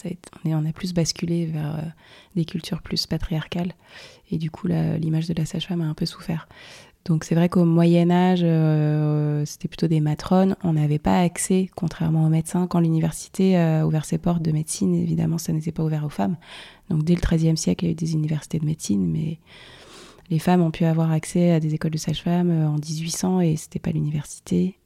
on, 0.45 0.49
est, 0.49 0.54
on, 0.54 0.64
a 0.64 0.73
plus 0.73 0.95
basculé 0.95 1.47
vers 1.47 1.92
des 2.37 2.45
cultures 2.45 2.80
plus 2.80 3.07
patriarcales. 3.07 3.73
Et 4.30 4.38
du 4.38 4.50
coup, 4.50 4.68
l'image 4.68 5.26
de 5.26 5.35
la 5.35 5.45
sage-femme 5.45 5.80
a 5.80 5.87
un 5.87 5.95
peu 5.95 6.07
souffert. 6.07 6.47
Donc 7.09 7.25
c'est 7.25 7.35
vrai 7.35 7.49
qu'au 7.49 7.64
Moyen 7.64 8.11
Âge, 8.11 8.40
euh, 8.42 9.42
c'était 9.47 9.66
plutôt 9.66 9.87
des 9.87 10.00
matrones. 10.00 10.57
On 10.62 10.75
n'avait 10.75 10.99
pas 10.99 11.21
accès, 11.21 11.71
contrairement 11.75 12.26
aux 12.26 12.28
médecins. 12.28 12.66
Quand 12.66 12.80
l'université 12.80 13.57
a 13.57 13.87
ouvert 13.87 14.04
ses 14.04 14.18
portes 14.18 14.42
de 14.42 14.52
médecine, 14.52 14.95
évidemment, 14.95 15.38
ça 15.38 15.52
n'était 15.54 15.73
pas 15.73 15.83
ouvert 15.83 16.04
aux 16.04 16.11
femmes. 16.11 16.37
Donc 16.90 17.04
dès 17.04 17.14
le 17.14 17.21
XIIIe 17.21 17.57
siècle, 17.57 17.85
il 17.85 17.88
y 17.88 17.90
a 17.90 17.92
eu 17.92 17.95
des 17.95 18.12
universités 18.12 18.59
de 18.59 18.66
médecine, 18.66 19.07
mais 19.07 19.38
les 20.30 20.38
femmes 20.38 20.62
ont 20.62 20.70
pu 20.70 20.85
avoir 20.85 21.11
accès 21.11 21.52
à 21.52 21.61
des 21.61 21.75
écoles 21.75 21.92
de 21.92 21.99
sage-femme 21.99 22.50
euh, 22.50 22.68
en 22.68 22.75
1800 22.75 23.40
et 23.40 23.56
c'était 23.56 23.78
pas 23.78 23.90
l'université. 23.90 24.78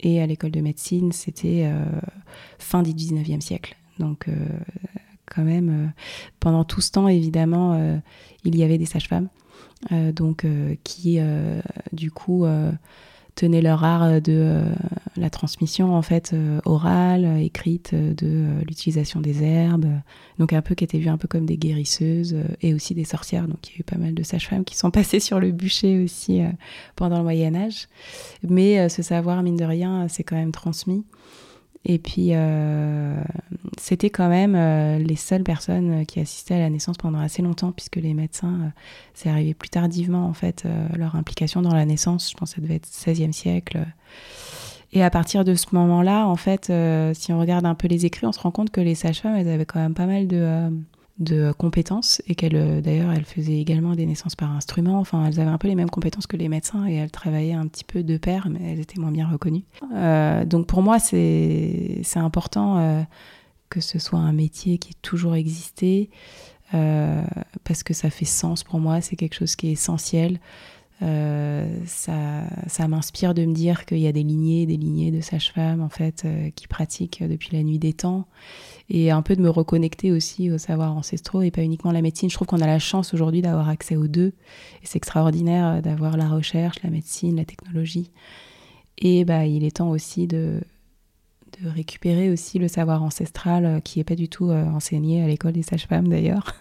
Et 0.00 0.20
à 0.20 0.26
l'école 0.26 0.50
de 0.50 0.60
médecine, 0.60 1.12
c'était 1.12 1.64
euh, 1.64 1.84
fin 2.58 2.82
du 2.82 2.92
XIXe 2.92 3.44
siècle. 3.44 3.76
Donc 3.98 4.28
quand 5.24 5.42
même, 5.42 5.92
pendant 6.38 6.64
tout 6.64 6.82
ce 6.82 6.90
temps, 6.90 7.08
évidemment, 7.08 7.98
il 8.44 8.54
y 8.54 8.62
avait 8.62 8.76
des 8.76 8.84
sages-femmes, 8.84 9.30
donc 10.12 10.46
qui, 10.84 11.18
du 11.92 12.10
coup, 12.10 12.44
tenaient 13.36 13.62
leur 13.62 13.84
art 13.84 14.20
de 14.20 14.62
la 15.16 15.30
transmission 15.30 15.94
en 15.94 16.02
fait 16.02 16.34
orale, 16.64 17.40
écrite 17.40 17.94
de 17.94 18.46
l'utilisation 18.66 19.20
des 19.20 19.44
herbes, 19.44 19.86
donc 20.38 20.52
un 20.52 20.62
peu 20.62 20.74
qui 20.74 20.82
étaient 20.82 20.98
vues 20.98 21.10
un 21.10 21.18
peu 21.18 21.28
comme 21.28 21.46
des 21.46 21.56
guérisseuses 21.56 22.36
et 22.62 22.74
aussi 22.74 22.94
des 22.94 23.04
sorcières. 23.04 23.46
Donc 23.46 23.68
il 23.68 23.72
y 23.72 23.74
a 23.76 23.80
eu 23.80 23.84
pas 23.84 23.98
mal 23.98 24.14
de 24.14 24.22
sages-femmes 24.22 24.64
qui 24.64 24.76
sont 24.76 24.90
passées 24.90 25.20
sur 25.20 25.38
le 25.38 25.52
bûcher 25.52 26.02
aussi 26.02 26.40
pendant 26.96 27.18
le 27.18 27.24
Moyen 27.24 27.54
Âge. 27.54 27.88
Mais 28.42 28.88
ce 28.88 29.02
savoir 29.02 29.42
mine 29.42 29.56
de 29.56 29.64
rien, 29.64 30.08
c'est 30.08 30.24
quand 30.24 30.36
même 30.36 30.52
transmis. 30.52 31.04
Et 31.88 31.98
puis, 31.98 32.30
euh, 32.32 33.14
c'était 33.80 34.10
quand 34.10 34.28
même 34.28 34.54
euh, 34.54 34.98
les 34.98 35.16
seules 35.16 35.42
personnes 35.42 36.06
qui 36.06 36.20
assistaient 36.20 36.54
à 36.54 36.58
la 36.60 36.70
naissance 36.70 36.96
pendant 36.96 37.18
assez 37.18 37.42
longtemps, 37.42 37.72
puisque 37.72 37.96
les 37.96 38.14
médecins, 38.14 38.60
euh, 38.62 38.68
c'est 39.14 39.28
arrivé 39.28 39.54
plus 39.54 39.68
tardivement, 39.68 40.26
en 40.26 40.32
fait, 40.32 40.64
leur 40.96 41.16
implication 41.16 41.62
dans 41.62 41.74
la 41.74 41.84
naissance. 41.84 42.30
Je 42.30 42.36
pense 42.36 42.50
que 42.50 42.56
ça 42.56 42.62
devait 42.62 42.76
être 42.76 42.88
16e 42.88 43.32
siècle. 43.32 43.86
Et 44.92 45.02
à 45.02 45.10
partir 45.10 45.44
de 45.44 45.54
ce 45.54 45.66
moment-là, 45.72 46.26
en 46.26 46.36
fait, 46.36 46.72
si 47.14 47.32
on 47.32 47.40
regarde 47.40 47.66
un 47.66 47.74
peu 47.74 47.88
les 47.88 48.06
écrits, 48.06 48.26
on 48.26 48.32
se 48.32 48.40
rend 48.40 48.50
compte 48.50 48.70
que 48.70 48.80
les 48.80 48.94
sages-femmes, 48.94 49.36
elles 49.36 49.48
avaient 49.48 49.66
quand 49.66 49.80
même 49.80 49.94
pas 49.94 50.06
mal 50.06 50.26
de 50.28 50.70
de 51.18 51.52
compétences 51.52 52.20
et 52.26 52.34
qu'elle 52.34 52.56
euh, 52.56 52.80
d'ailleurs 52.82 53.10
elle 53.10 53.24
faisait 53.24 53.58
également 53.58 53.94
des 53.94 54.04
naissances 54.04 54.36
par 54.36 54.52
instrument 54.52 54.98
enfin 54.98 55.24
elles 55.26 55.40
avaient 55.40 55.50
un 55.50 55.56
peu 55.56 55.68
les 55.68 55.74
mêmes 55.74 55.88
compétences 55.88 56.26
que 56.26 56.36
les 56.36 56.48
médecins 56.48 56.86
et 56.86 56.94
elles 56.94 57.10
travaillaient 57.10 57.54
un 57.54 57.66
petit 57.68 57.84
peu 57.84 58.02
de 58.02 58.18
pair 58.18 58.48
mais 58.50 58.72
elles 58.72 58.80
étaient 58.80 59.00
moins 59.00 59.10
bien 59.10 59.26
reconnues 59.26 59.64
euh, 59.94 60.44
donc 60.44 60.66
pour 60.66 60.82
moi 60.82 60.98
c'est 60.98 62.00
c'est 62.02 62.18
important 62.18 62.78
euh, 62.78 63.02
que 63.70 63.80
ce 63.80 63.98
soit 63.98 64.18
un 64.18 64.32
métier 64.32 64.78
qui 64.78 64.90
ait 64.90 65.00
toujours 65.02 65.34
existé 65.34 66.10
parce 66.72 67.82
que 67.84 67.94
ça 67.94 68.10
fait 68.10 68.24
sens 68.24 68.64
pour 68.64 68.80
moi 68.80 69.00
c'est 69.00 69.14
quelque 69.14 69.34
chose 69.34 69.54
qui 69.54 69.68
est 69.68 69.72
essentiel 69.72 70.40
ça, 71.00 72.42
ça 72.66 72.88
m'inspire 72.88 73.34
de 73.34 73.44
me 73.44 73.54
dire 73.54 73.86
qu'il 73.86 73.98
y 73.98 74.06
a 74.08 74.12
des 74.12 74.24
lignées, 74.24 74.66
des 74.66 74.76
lignées 74.76 75.12
de 75.12 75.20
sages-femmes 75.20 75.80
en 75.80 75.88
fait 75.88 76.26
qui 76.56 76.66
pratiquent 76.66 77.22
depuis 77.22 77.50
la 77.56 77.62
nuit 77.62 77.78
des 77.78 77.92
temps 77.92 78.26
et 78.88 79.10
un 79.10 79.22
peu 79.22 79.34
de 79.34 79.42
me 79.42 79.50
reconnecter 79.50 80.12
aussi 80.12 80.50
aux 80.50 80.58
savoirs 80.58 80.96
ancestraux 80.96 81.42
et 81.42 81.50
pas 81.50 81.62
uniquement 81.62 81.92
la 81.92 82.02
médecine. 82.02 82.30
Je 82.30 82.34
trouve 82.34 82.46
qu'on 82.46 82.60
a 82.60 82.66
la 82.66 82.78
chance 82.78 83.14
aujourd'hui 83.14 83.42
d'avoir 83.42 83.68
accès 83.68 83.96
aux 83.96 84.06
deux 84.06 84.32
et 84.82 84.84
c'est 84.84 84.96
extraordinaire 84.96 85.66
euh, 85.66 85.80
d'avoir 85.80 86.16
la 86.16 86.28
recherche, 86.28 86.76
la 86.82 86.90
médecine, 86.90 87.36
la 87.36 87.44
technologie. 87.44 88.10
Et 88.98 89.24
bah, 89.24 89.46
il 89.46 89.64
est 89.64 89.76
temps 89.76 89.90
aussi 89.90 90.26
de, 90.26 90.60
de 91.62 91.68
récupérer 91.68 92.30
aussi 92.30 92.58
le 92.58 92.68
savoir 92.68 93.02
ancestral 93.02 93.64
euh, 93.64 93.80
qui 93.80 93.98
n'est 93.98 94.04
pas 94.04 94.14
du 94.14 94.28
tout 94.28 94.50
euh, 94.50 94.64
enseigné 94.66 95.22
à 95.22 95.26
l'école 95.26 95.52
des 95.52 95.62
sages-femmes 95.62 96.08
d'ailleurs, 96.08 96.54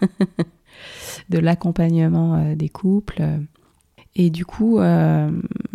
de 1.29 1.39
l'accompagnement 1.39 2.55
des 2.55 2.69
couples. 2.69 3.23
Et 4.15 4.29
du 4.29 4.45
coup, 4.45 4.77
je 4.79 5.29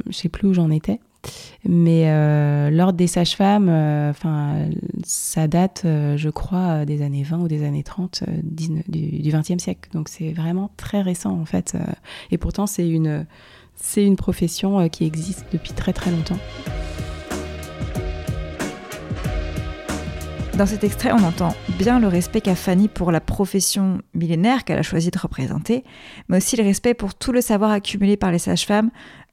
ne 0.06 0.12
sais 0.12 0.28
plus 0.28 0.48
où 0.48 0.54
j'en 0.54 0.70
étais. 0.70 1.00
Mais 1.64 2.04
euh, 2.06 2.70
l'ordre 2.70 2.96
des 2.96 3.06
sages-femmes, 3.06 3.68
euh, 3.68 4.12
ça 5.04 5.48
date, 5.48 5.82
euh, 5.84 6.16
je 6.16 6.30
crois, 6.30 6.84
des 6.86 7.02
années 7.02 7.22
20 7.22 7.40
ou 7.40 7.48
des 7.48 7.64
années 7.64 7.82
30 7.82 8.24
du 8.42 9.30
XXe 9.30 9.62
siècle. 9.62 9.90
Donc 9.92 10.08
c'est 10.08 10.32
vraiment 10.32 10.70
très 10.76 11.02
récent 11.02 11.38
en 11.38 11.44
fait. 11.44 11.76
et 12.30 12.38
pourtant 12.38 12.66
c'est 12.66 12.88
une, 12.88 13.26
c'est 13.76 14.04
une 14.04 14.16
profession 14.16 14.88
qui 14.88 15.04
existe 15.04 15.44
depuis 15.52 15.72
très 15.72 15.92
très 15.92 16.10
longtemps. 16.10 16.38
Dans 20.60 20.66
cet 20.66 20.84
extrait, 20.84 21.10
on 21.12 21.24
entend 21.24 21.54
bien 21.78 21.98
le 22.00 22.06
respect 22.06 22.42
qu'a 22.42 22.54
Fanny 22.54 22.88
pour 22.88 23.12
la 23.12 23.22
profession 23.22 24.02
millénaire 24.12 24.64
qu'elle 24.64 24.78
a 24.78 24.82
choisi 24.82 25.10
de 25.10 25.18
représenter, 25.18 25.84
mais 26.28 26.36
aussi 26.36 26.54
le 26.54 26.62
respect 26.62 26.92
pour 26.92 27.14
tout 27.14 27.32
le 27.32 27.40
savoir 27.40 27.70
accumulé 27.70 28.18
par 28.18 28.30
les 28.30 28.38
sages-femmes 28.38 28.90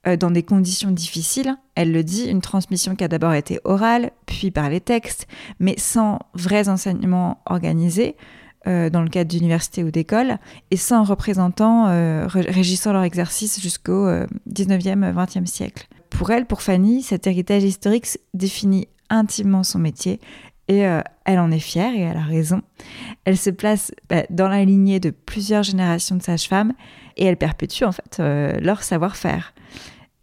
euh, 0.07 0.15
dans 0.15 0.31
des 0.31 0.43
conditions 0.43 0.89
difficiles. 0.89 1.57
Elle 1.75 1.91
le 1.91 2.01
dit, 2.01 2.29
une 2.29 2.39
transmission 2.39 2.95
qui 2.95 3.03
a 3.03 3.09
d'abord 3.09 3.33
été 3.33 3.59
orale, 3.65 4.11
puis 4.25 4.51
par 4.51 4.69
les 4.69 4.79
textes, 4.79 5.27
mais 5.59 5.75
sans 5.77 6.19
vrais 6.33 6.69
enseignements 6.69 7.41
organisés 7.45 8.15
euh, 8.65 8.89
dans 8.89 9.01
le 9.01 9.09
cadre 9.09 9.29
d'universités 9.29 9.83
ou 9.83 9.91
d'écoles, 9.91 10.37
et 10.71 10.77
sans 10.77 11.03
représentants 11.03 11.87
euh, 11.89 12.25
régissant 12.29 12.93
leur 12.93 13.03
exercice 13.03 13.59
jusqu'au 13.59 14.07
19e, 14.49 15.13
20e 15.13 15.45
siècle. 15.45 15.89
Pour 16.09 16.31
elle, 16.31 16.45
pour 16.45 16.61
Fanny, 16.61 17.03
cet 17.03 17.27
héritage 17.27 17.65
historique 17.65 18.17
définit 18.33 18.87
intimement 19.09 19.63
son 19.63 19.79
métier 19.79 20.21
et 20.67 20.79
elle 20.79 21.39
en 21.39 21.51
est 21.51 21.59
fière 21.59 21.93
et 21.93 22.01
elle 22.01 22.17
a 22.17 22.23
raison. 22.23 22.61
Elle 23.23 23.37
se 23.37 23.49
place 23.49 23.91
bah, 24.09 24.23
dans 24.29 24.49
la 24.49 24.65
lignée 24.65 24.99
de 24.99 25.11
plusieurs 25.11 25.63
générations 25.63 26.15
de 26.15 26.21
sages-femmes 26.21 26.73
et 27.15 27.25
elle 27.25 27.37
perpétue 27.37 27.83
en 27.83 27.91
fait 27.91 28.19
leur 28.19 28.83
savoir-faire 28.83 29.53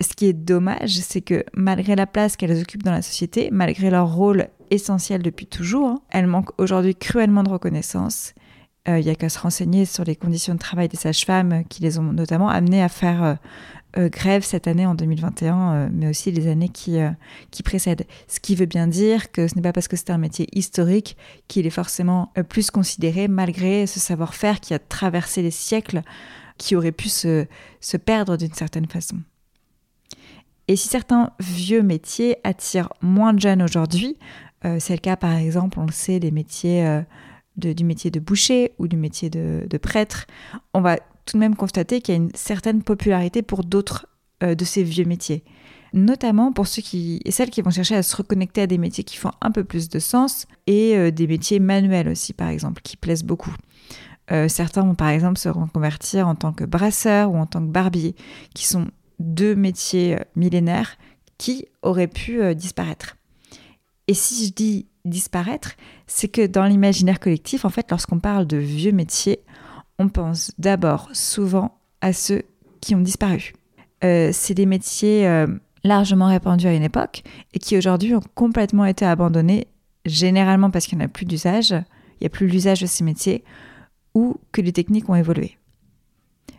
ce 0.01 0.15
qui 0.15 0.27
est 0.27 0.33
dommage, 0.33 0.99
c'est 0.99 1.21
que 1.21 1.45
malgré 1.55 1.95
la 1.97 2.07
place 2.07 2.37
qu'elles 2.37 2.61
occupent 2.61 2.83
dans 2.83 2.93
la 2.93 3.03
société, 3.03 3.49
malgré 3.53 3.91
leur 3.91 4.13
rôle 4.13 4.49
essentiel 4.71 5.23
depuis 5.23 5.47
toujours, 5.47 5.89
hein, 5.89 6.01
elles 6.11 6.27
manquent 6.27 6.59
aujourd'hui 6.59 6.95
cruellement 6.95 7.43
de 7.43 7.51
reconnaissance. 7.51 8.35
Il 8.87 8.93
euh, 8.93 9.01
n'y 9.01 9.09
a 9.09 9.15
qu'à 9.15 9.29
se 9.29 9.39
renseigner 9.39 9.87
sur 9.87 10.05
les 10.05 10.17
conditions 10.17 10.55
de 10.55 10.59
travail 10.59 10.89
des 10.89 10.97
sages-femmes 10.97 11.65
qui 11.69 11.83
les 11.83 11.99
ont 11.99 12.13
notamment 12.13 12.49
amenées 12.49 12.83
à 12.83 12.89
faire 12.89 13.39
euh, 13.97 14.05
euh, 14.05 14.09
grève 14.09 14.43
cette 14.45 14.67
année 14.67 14.87
en 14.87 14.95
2021, 14.95 15.89
mais 15.91 16.09
aussi 16.09 16.31
les 16.31 16.49
années 16.49 16.69
qui, 16.69 16.99
qui 17.51 17.63
précèdent. 17.63 18.07
Ce 18.29 18.41
qui 18.41 18.55
veut 18.55 18.67
bien 18.67 18.87
dire 18.87 19.31
que 19.31 19.49
ce 19.49 19.55
n'est 19.55 19.63
pas 19.63 19.73
parce 19.73 19.89
que 19.89 19.97
c'est 19.97 20.11
un 20.11 20.19
métier 20.19 20.47
historique 20.53 21.17
qu'il 21.49 21.67
est 21.67 21.71
forcément 21.71 22.33
plus 22.49 22.71
considéré 22.71 23.29
malgré 23.29 23.87
ce 23.87 24.01
savoir-faire 24.01 24.61
qui 24.61 24.75
a 24.75 24.79
traversé 24.79 25.43
les 25.43 25.51
siècles, 25.51 26.03
qui 26.59 26.77
aurait 26.77 26.93
pu 26.93 27.09
se, 27.09 27.47
se 27.81 27.97
perdre 27.97 28.37
d'une 28.37 28.53
certaine 28.53 28.87
façon. 28.87 29.17
Et 30.69 30.77
si 30.77 30.89
certains 30.89 31.31
vieux 31.41 31.83
métiers 31.83 32.37
attirent 32.43 32.93
moins 33.03 33.35
de 33.35 33.41
jeunes 33.41 33.63
aujourd'hui, 33.63 34.17
euh, 34.65 34.79
c'est 34.81 34.95
le 34.95 35.01
cas 35.01 35.17
par 35.17 35.37
exemple, 35.37 35.79
on 35.79 35.87
le 35.87 35.93
sait, 35.93 36.21
des 36.21 36.31
métiers, 36.31 36.87
euh, 36.87 37.03
du 37.57 37.85
métier 37.85 38.11
de 38.11 38.21
boucher 38.21 38.73
ou 38.79 38.89
du 38.89 38.97
métier 38.97 39.31
de, 39.31 39.79
prêtre, 39.79 40.27
on 40.73 40.81
va 40.81 40.99
tout 41.26 41.37
de 41.37 41.40
même 41.40 41.57
constater 41.57 42.00
qu'il 42.00 42.14
y 42.14 42.19
a 42.19 42.21
une 42.21 42.35
certaine 42.35 42.83
popularité 42.83 43.43
pour 43.43 43.64
d'autres 43.64 44.07
euh, 44.43 44.54
de 44.54 44.64
ces 44.64 44.83
vieux 44.83 45.04
métiers. 45.04 45.45
Notamment 45.93 46.52
pour 46.52 46.66
ceux 46.66 46.83
qui 46.83 47.21
et 47.25 47.31
celles 47.31 47.50
qui 47.50 47.62
vont 47.62 47.71
chercher 47.71 47.95
à 47.95 48.02
se 48.02 48.16
reconnecter 48.16 48.62
à 48.62 48.66
des 48.66 48.78
métiers 48.78 49.04
qui 49.04 49.16
font 49.16 49.31
un 49.40 49.52
peu 49.52 49.62
plus 49.62 49.88
de 49.88 50.00
sens 50.00 50.47
et 50.66 51.12
des 51.12 51.28
métiers 51.28 51.61
manuels 51.61 52.09
aussi 52.09 52.33
par 52.33 52.49
exemple 52.49 52.83
qui 52.83 52.97
plaisent 52.97 53.23
beaucoup. 53.23 53.54
certains 54.49 54.83
vont 54.83 54.97
par 54.97 55.11
exemple 55.11 55.38
se 55.38 55.49
reconvertir 55.49 56.26
en 56.26 56.35
tant 56.35 56.52
que 56.52 56.64
brasseur 56.64 57.31
ou 57.31 57.37
en 57.37 57.47
tant 57.47 57.61
que 57.61 57.71
barbier, 57.71 58.16
qui 58.54 58.66
sont 58.66 58.88
deux 59.19 59.54
métiers 59.54 60.16
euh, 60.16 60.25
millénaires 60.37 60.97
qui 61.38 61.66
auraient 61.83 62.09
pu 62.09 62.43
euh, 62.43 62.54
disparaître. 62.54 63.16
Et 64.07 64.14
si 64.14 64.47
je 64.47 64.52
dis 64.52 64.87
disparaître, 65.04 65.73
c'est 66.07 66.28
que 66.28 66.47
dans 66.47 66.64
l'imaginaire 66.64 67.21
collectif, 67.21 67.64
en 67.64 67.71
fait, 67.71 67.90
lorsqu'on 67.90 68.21
parle 68.21 68.47
de 68.47 68.57
vieux 68.57 68.93
métiers, 68.93 69.40
on 69.99 70.09
pense 70.09 70.53
d'abord 70.59 71.09
souvent 71.13 71.79
à 72.01 72.13
ceux 72.13 72.43
qui 72.81 72.95
ont 72.95 73.01
disparu. 73.01 73.53
Euh, 74.03 74.31
c'est 74.33 74.55
des 74.55 74.67
métiers 74.67 75.47
largement 75.85 76.27
répandus 76.27 76.67
à 76.67 76.75
une 76.75 76.83
époque 76.83 77.23
et 77.53 77.59
qui 77.59 77.77
aujourd'hui 77.77 78.15
ont 78.15 78.23
complètement 78.35 78.85
été 78.87 79.05
abandonnés, 79.05 79.69
généralement 80.05 80.71
parce 80.71 80.87
qu'il 80.87 80.99
n'y 80.99 81.05
a 81.05 81.09
plus 81.09 81.27
d'usage, 81.27 81.71
il 81.71 82.23
n'y 82.23 82.27
a 82.27 82.31
plus 82.31 82.49
l'usage 82.49 82.81
de 82.81 82.87
ces 82.87 83.05
métiers, 83.05 83.45
ou 84.15 84.37
que 84.53 84.61
les 84.61 84.73
techniques 84.73 85.09
ont 85.09 85.15
évolué. 85.15 85.59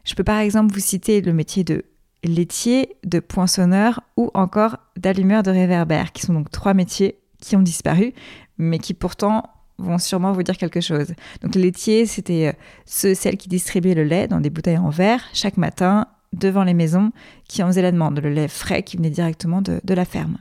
Je 0.04 0.13
peux 0.13 0.24
par 0.24 0.39
exemple 0.39 0.74
vous 0.74 0.80
citer 0.80 1.22
le 1.22 1.34
métier 1.34 1.63
de 1.63 1.84
laitier, 2.24 2.96
de 3.04 3.20
poinçonneur 3.20 4.01
ou 4.18 4.30
encore 4.34 4.77
d'allumeur 4.98 5.44
de 5.44 5.51
réverbère, 5.51 6.12
qui 6.12 6.22
sont 6.22 6.34
donc 6.34 6.51
trois 6.51 6.74
métiers 6.74 7.20
qui 7.42 7.56
ont 7.56 7.62
disparu, 7.62 8.13
mais 8.58 8.80
qui 8.80 8.94
pourtant 8.94 9.44
vont 9.77 9.98
sûrement 9.98 10.32
vous 10.32 10.44
dire 10.44 10.58
quelque 10.58 10.82
chose. 10.82 11.13
Donc 11.41 11.55
laitier, 11.55 12.05
c'était 12.05 12.48
euh, 12.48 12.53
ceux, 12.86 13.13
celles 13.13 13.38
qui 13.38 13.50
distribuaient 13.50 13.96
le 13.96 14.03
lait 14.03 14.27
dans 14.27 14.39
des 14.39 14.50
bouteilles 14.50 14.77
en 14.77 14.89
verre 14.89 15.24
chaque 15.34 15.58
matin 15.58 16.08
devant 16.34 16.63
les 16.63 16.74
maisons 16.74 17.12
qui 17.48 17.63
en 17.63 17.67
faisaient 17.67 17.82
la 17.82 17.91
demande, 17.91 18.20
le 18.20 18.29
lait 18.29 18.48
frais 18.48 18.84
qui 18.84 18.98
venait 18.98 19.10
directement 19.10 19.62
de, 19.62 19.79
la 19.88 20.05
ferme. 20.05 20.38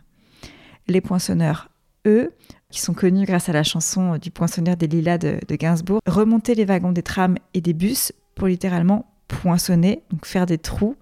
Les 0.88 1.00
poinçonneurs, 1.00 1.70
eux, 2.06 2.32
qui 2.70 2.80
sont 2.80 2.94
connus 2.94 3.26
grâce 3.26 3.48
à 3.48 3.52
la 3.52 3.62
chanson 3.62 4.18
du 4.18 4.30
poinçonneur 4.30 4.76
des 4.76 4.88
lilas 4.88 5.18
de, 5.18 5.38
de 5.46 5.56
Gainsbourg, 5.56 6.00
remontaient 6.06 6.54
les 6.54 6.64
wagons 6.64 6.92
des 6.92 7.02
trams 7.02 7.36
et 7.54 7.60
des 7.60 7.74
bus 7.74 8.12
pour 8.34 8.48
littéralement 8.48 9.06
poinçonner, 9.28 10.02
donc 10.10 10.26
faire 10.26 10.46
des 10.46 10.58
trous 10.58 10.96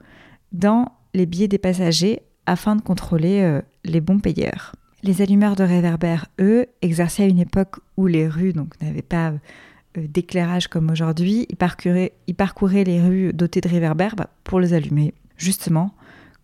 dans 0.52 0.92
les 1.14 1.26
billets 1.26 1.48
des 1.48 1.58
passagers 1.58 2.22
afin 2.46 2.76
de 2.76 2.82
contrôler 2.82 3.40
euh, 3.40 3.62
les 3.84 4.00
bons 4.00 4.20
payeurs. 4.20 4.74
Les 5.04 5.20
allumeurs 5.20 5.56
de 5.56 5.64
réverbères, 5.64 6.26
eux, 6.40 6.66
exerçaient 6.80 7.24
à 7.24 7.26
une 7.26 7.40
époque 7.40 7.76
où 7.96 8.06
les 8.06 8.28
rues 8.28 8.54
n'avaient 8.80 9.02
pas 9.02 9.32
euh, 9.98 10.06
d'éclairage 10.06 10.68
comme 10.68 10.90
aujourd'hui. 10.90 11.46
Ils 11.48 11.56
parcouraient, 11.56 12.12
ils 12.28 12.34
parcouraient, 12.34 12.84
les 12.84 13.00
rues 13.00 13.32
dotées 13.32 13.60
de 13.60 13.68
réverbères 13.68 14.14
bah, 14.14 14.30
pour 14.44 14.60
les 14.60 14.74
allumer, 14.74 15.12
justement, 15.36 15.92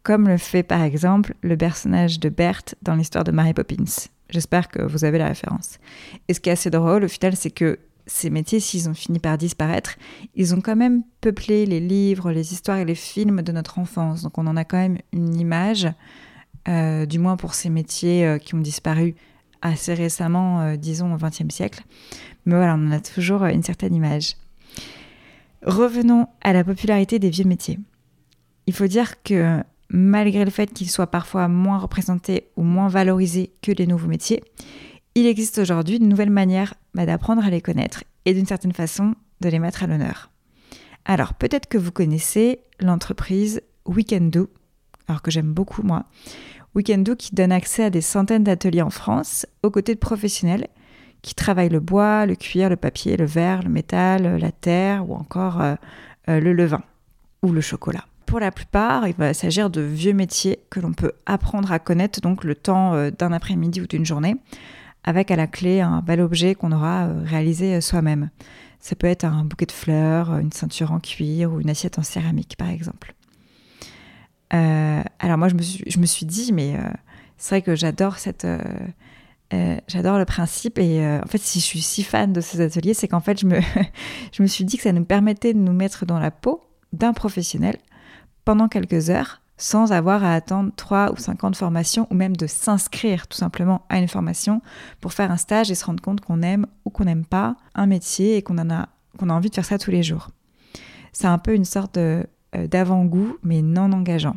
comme 0.03 0.27
le 0.27 0.39
fait 0.39 0.65
par 0.65 0.83
exemple 0.83 1.35
le 1.43 1.57
personnage 1.57 2.19
de 2.19 2.29
Berthe 2.29 2.75
dans 2.83 2.97
l'histoire 2.97 3.25
de 3.25 3.31
Mary 3.31 3.55
Poppins. 3.55 4.09
J'espère 4.29 4.69
que 4.69 4.83
vous 4.83 5.05
avez 5.05 5.19
la 5.19 5.29
référence. 5.29 5.79
Et 6.27 6.35
ce 6.35 6.41
qui 6.41 6.49
est 6.49 6.53
assez 6.53 6.71
drôle 6.71 7.05
au 7.05 7.09
final, 7.09 7.37
c'est 7.37 7.51
que 7.51 7.79
ces 8.07 8.31
métiers, 8.31 8.59
s'ils 8.59 8.89
ont 8.89 8.95
fini 8.95 9.19
par 9.19 9.39
disparaître, 9.39 9.97
ils 10.35 10.55
ont 10.55 10.61
quand 10.61 10.77
même 10.77 11.03
peuplé 11.21 11.65
les 11.65 11.81
livres, 11.81 12.33
les 12.33 12.53
histoires 12.53 12.79
et 12.79 12.85
les 12.85 12.95
films 12.95 13.43
de 13.43 13.53
notre 13.53 13.79
enfance. 13.79 14.23
Donc 14.23 14.37
on 14.39 14.47
en 14.47 14.57
a 14.57 14.65
quand 14.65 14.79
même 14.79 14.99
une 15.13 15.39
image, 15.39 15.89
euh, 16.69 17.07
du 17.07 17.19
moins 17.19 17.37
pour 17.37 17.55
ces 17.55 17.71
métiers 17.71 18.27
euh, 18.27 18.39
qui 18.39 18.55
ont 18.55 18.61
disparu 18.61 19.15
assez 19.63 19.95
récemment, 19.95 20.61
euh, 20.61 20.77
disons 20.77 21.15
au 21.15 21.17
XXe 21.17 21.49
siècle. 21.49 21.83
Mais 22.45 22.55
voilà, 22.55 22.75
on 22.75 22.89
en 22.89 22.93
a 22.93 23.01
toujours 23.01 23.45
une 23.45 23.63
certaine 23.63 23.95
image. 23.95 24.37
Revenons 25.65 26.27
à 26.43 26.53
la 26.53 26.65
popularité 26.65 27.19
des 27.19 27.31
vieux 27.31 27.45
métiers. 27.45 27.79
Il 28.67 28.75
faut 28.75 28.87
dire 28.87 29.23
que 29.23 29.63
malgré 29.91 30.45
le 30.45 30.51
fait 30.51 30.73
qu'ils 30.73 30.91
soient 30.91 31.11
parfois 31.11 31.49
moins 31.49 31.79
représentés 31.79 32.49
ou 32.57 32.63
moins 32.63 32.89
valorisés 32.89 33.53
que 33.63 33.73
les 33.73 33.87
nouveaux 33.87 34.09
métiers, 34.09 34.43
il 35.15 35.27
existe 35.27 35.59
aujourd'hui 35.59 35.99
de 35.99 36.05
nouvelles 36.05 36.31
manières 36.31 36.75
bah, 36.95 37.07
d'apprendre 37.07 37.45
à 37.45 37.51
les 37.51 37.61
connaître 37.61 38.05
et 38.25 38.35
d'une 38.35 38.47
certaine 38.47 38.73
façon 38.73 39.15
de 39.41 39.49
les 39.49 39.59
mettre 39.59 39.83
à 39.83 39.87
l'honneur. 39.87 40.31
Alors 41.05 41.35
peut-être 41.35 41.69
que 41.69 41.79
vous 41.79 41.93
connaissez 41.93 42.61
l'entreprise 42.79 43.63
Weekendo, 43.87 44.51
alors 45.09 45.23
que 45.23 45.31
j'aime 45.31 45.53
beaucoup 45.53 45.83
moi. 45.83 46.05
Weekendo 46.75 47.17
qui 47.17 47.35
donne 47.35 47.53
accès 47.53 47.85
à 47.85 47.91
des 47.91 48.01
centaines 48.01 48.45
d'ateliers 48.45 48.83
en 48.83 48.91
France 48.91 49.47
aux 49.63 49.71
côtés 49.71 49.95
de 49.95 50.01
professionnels 50.01 50.69
qui 51.23 51.35
travaillent 51.35 51.69
le 51.69 51.81
bois, 51.81 52.27
le 52.27 52.37
cuir, 52.37 52.69
le 52.69 52.77
papier, 52.77 53.17
le 53.17 53.25
verre, 53.25 53.63
le 53.63 53.71
métal, 53.71 54.37
la 54.37 54.53
terre 54.53 55.09
ou 55.09 55.15
encore 55.15 55.61
euh, 55.61 55.75
euh, 56.29 56.41
le 56.41 56.53
levain 56.53 56.83
ou 57.43 57.53
le 57.53 57.61
chocolat. 57.61 58.05
Pour 58.27 58.41
la 58.41 58.53
plupart, 58.53 59.09
il 59.09 59.15
va 59.15 59.33
s'agir 59.35 59.71
de 59.71 59.81
vieux 59.81 60.13
métiers 60.13 60.61
que 60.71 60.81
l'on 60.81 60.93
peut 60.93 61.13
apprendre 61.27 61.73
à 61.73 61.79
connaître 61.79 62.21
donc 62.21 62.45
le 62.45 62.55
temps 62.55 62.95
euh, 62.95 63.11
d'un 63.11 63.33
après-midi 63.33 63.81
ou 63.81 63.87
d'une 63.87 64.05
journée 64.05 64.37
avec 65.05 65.31
à 65.31 65.37
la 65.37 65.47
clé 65.47 65.81
un 65.81 66.01
bel 66.03 66.21
objet 66.21 66.55
qu'on 66.55 66.73
aura 66.73 67.07
euh, 67.07 67.23
réalisé 67.25 67.75
euh, 67.75 67.81
soi-même. 67.81 68.29
Ça 68.81 68.95
peut 68.95 69.07
être 69.07 69.25
un 69.25 69.45
bouquet 69.45 69.67
de 69.67 69.73
fleurs, 69.73 70.37
une 70.39 70.53
ceinture 70.53 70.93
en 70.93 71.01
cuir 71.01 71.53
ou 71.53 71.61
une 71.61 71.71
assiette 71.71 71.99
en 71.99 72.03
céramique, 72.03 72.57
par 72.57 72.69
exemple. 72.69 73.15
Euh, 74.55 75.03
alors 75.19 75.39
moi, 75.39 75.49
je 75.49 75.55
me 75.55 75.63
suis, 75.63 75.85
je 75.87 75.99
me 75.99 76.07
suis 76.07 76.27
dit, 76.27 76.53
mais 76.53 76.77
c'est 77.37 77.57
vrai 77.57 77.63
que 77.63 77.75
j'adore 77.75 78.19
cette... 78.19 78.47
j'adore 79.89 80.19
le 80.19 80.25
principe 80.25 80.79
et 80.79 81.05
en 81.23 81.27
fait 81.27 81.39
si 81.39 81.61
je 81.61 81.65
suis 81.65 81.81
si 81.81 82.03
fan 82.03 82.33
de 82.33 82.41
ces 82.41 82.61
ateliers 82.61 82.93
c'est 82.93 83.09
qu'en 83.09 83.21
fait 83.21 83.41
je 83.41 83.47
me, 83.47 83.61
je 84.33 84.43
me 84.43 84.47
suis 84.47 84.65
dit 84.65 84.77
que 84.77 84.83
ça 84.83 84.93
nous 84.93 85.07
permettait 85.07 85.55
de 85.55 85.59
nous 85.59 85.73
mettre 85.73 86.05
dans 86.05 86.19
la 86.19 86.31
peau 86.31 86.61
d'un 86.93 87.15
professionnel 87.15 87.79
pendant 88.45 88.69
quelques 88.69 89.09
heures 89.09 89.41
sans 89.59 89.93
avoir 89.93 90.25
à 90.25 90.35
attendre 90.35 90.73
3 90.77 91.13
ou 91.13 91.17
50 91.17 91.57
formations 91.57 92.07
ou 92.11 92.15
même 92.15 92.37
de 92.37 92.47
s'inscrire 92.47 93.27
tout 93.27 93.37
simplement 93.37 93.83
à 93.89 93.99
une 93.99 94.09
formation 94.09 94.63
pour 95.01 95.13
faire 95.13 95.31
un 95.31 95.37
stage 95.37 95.71
et 95.71 95.75
se 95.75 95.85
rendre 95.85 96.01
compte 96.01 96.21
qu'on 96.21 96.43
aime 96.43 96.67
ou 96.85 96.91
qu'on 96.91 97.05
n'aime 97.05 97.27
pas 97.27 97.57
un 97.75 97.87
métier 97.87 98.37
et 98.37 98.43
qu'on 98.43 98.59
a, 98.71 98.89
qu'on 99.19 99.29
a 99.29 99.35
envie 99.35 99.51
de 99.51 99.55
faire 99.55 99.65
ça 99.65 99.79
tous 99.79 99.91
les 99.91 100.05
jours. 100.05 100.31
C'est 101.13 101.27
un 101.27 101.39
peu 101.39 101.55
une 101.55 101.65
sorte 101.65 101.97
euh, 101.97 102.23
d'avant-goût 102.55 103.37
mais 103.43 103.63
non 103.63 103.93
engageant. 103.93 104.37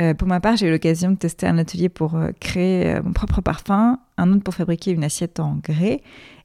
Euh, 0.00 0.14
pour 0.14 0.28
ma 0.28 0.40
part, 0.40 0.56
j'ai 0.56 0.68
eu 0.68 0.70
l'occasion 0.70 1.10
de 1.10 1.16
tester 1.16 1.46
un 1.46 1.58
atelier 1.58 1.88
pour 1.88 2.14
euh, 2.14 2.30
créer 2.38 3.00
mon 3.02 3.12
propre 3.12 3.40
parfum, 3.40 3.98
un 4.16 4.32
autre 4.32 4.44
pour 4.44 4.54
fabriquer 4.54 4.92
une 4.92 5.02
assiette 5.02 5.40
en 5.40 5.56
grès 5.56 6.02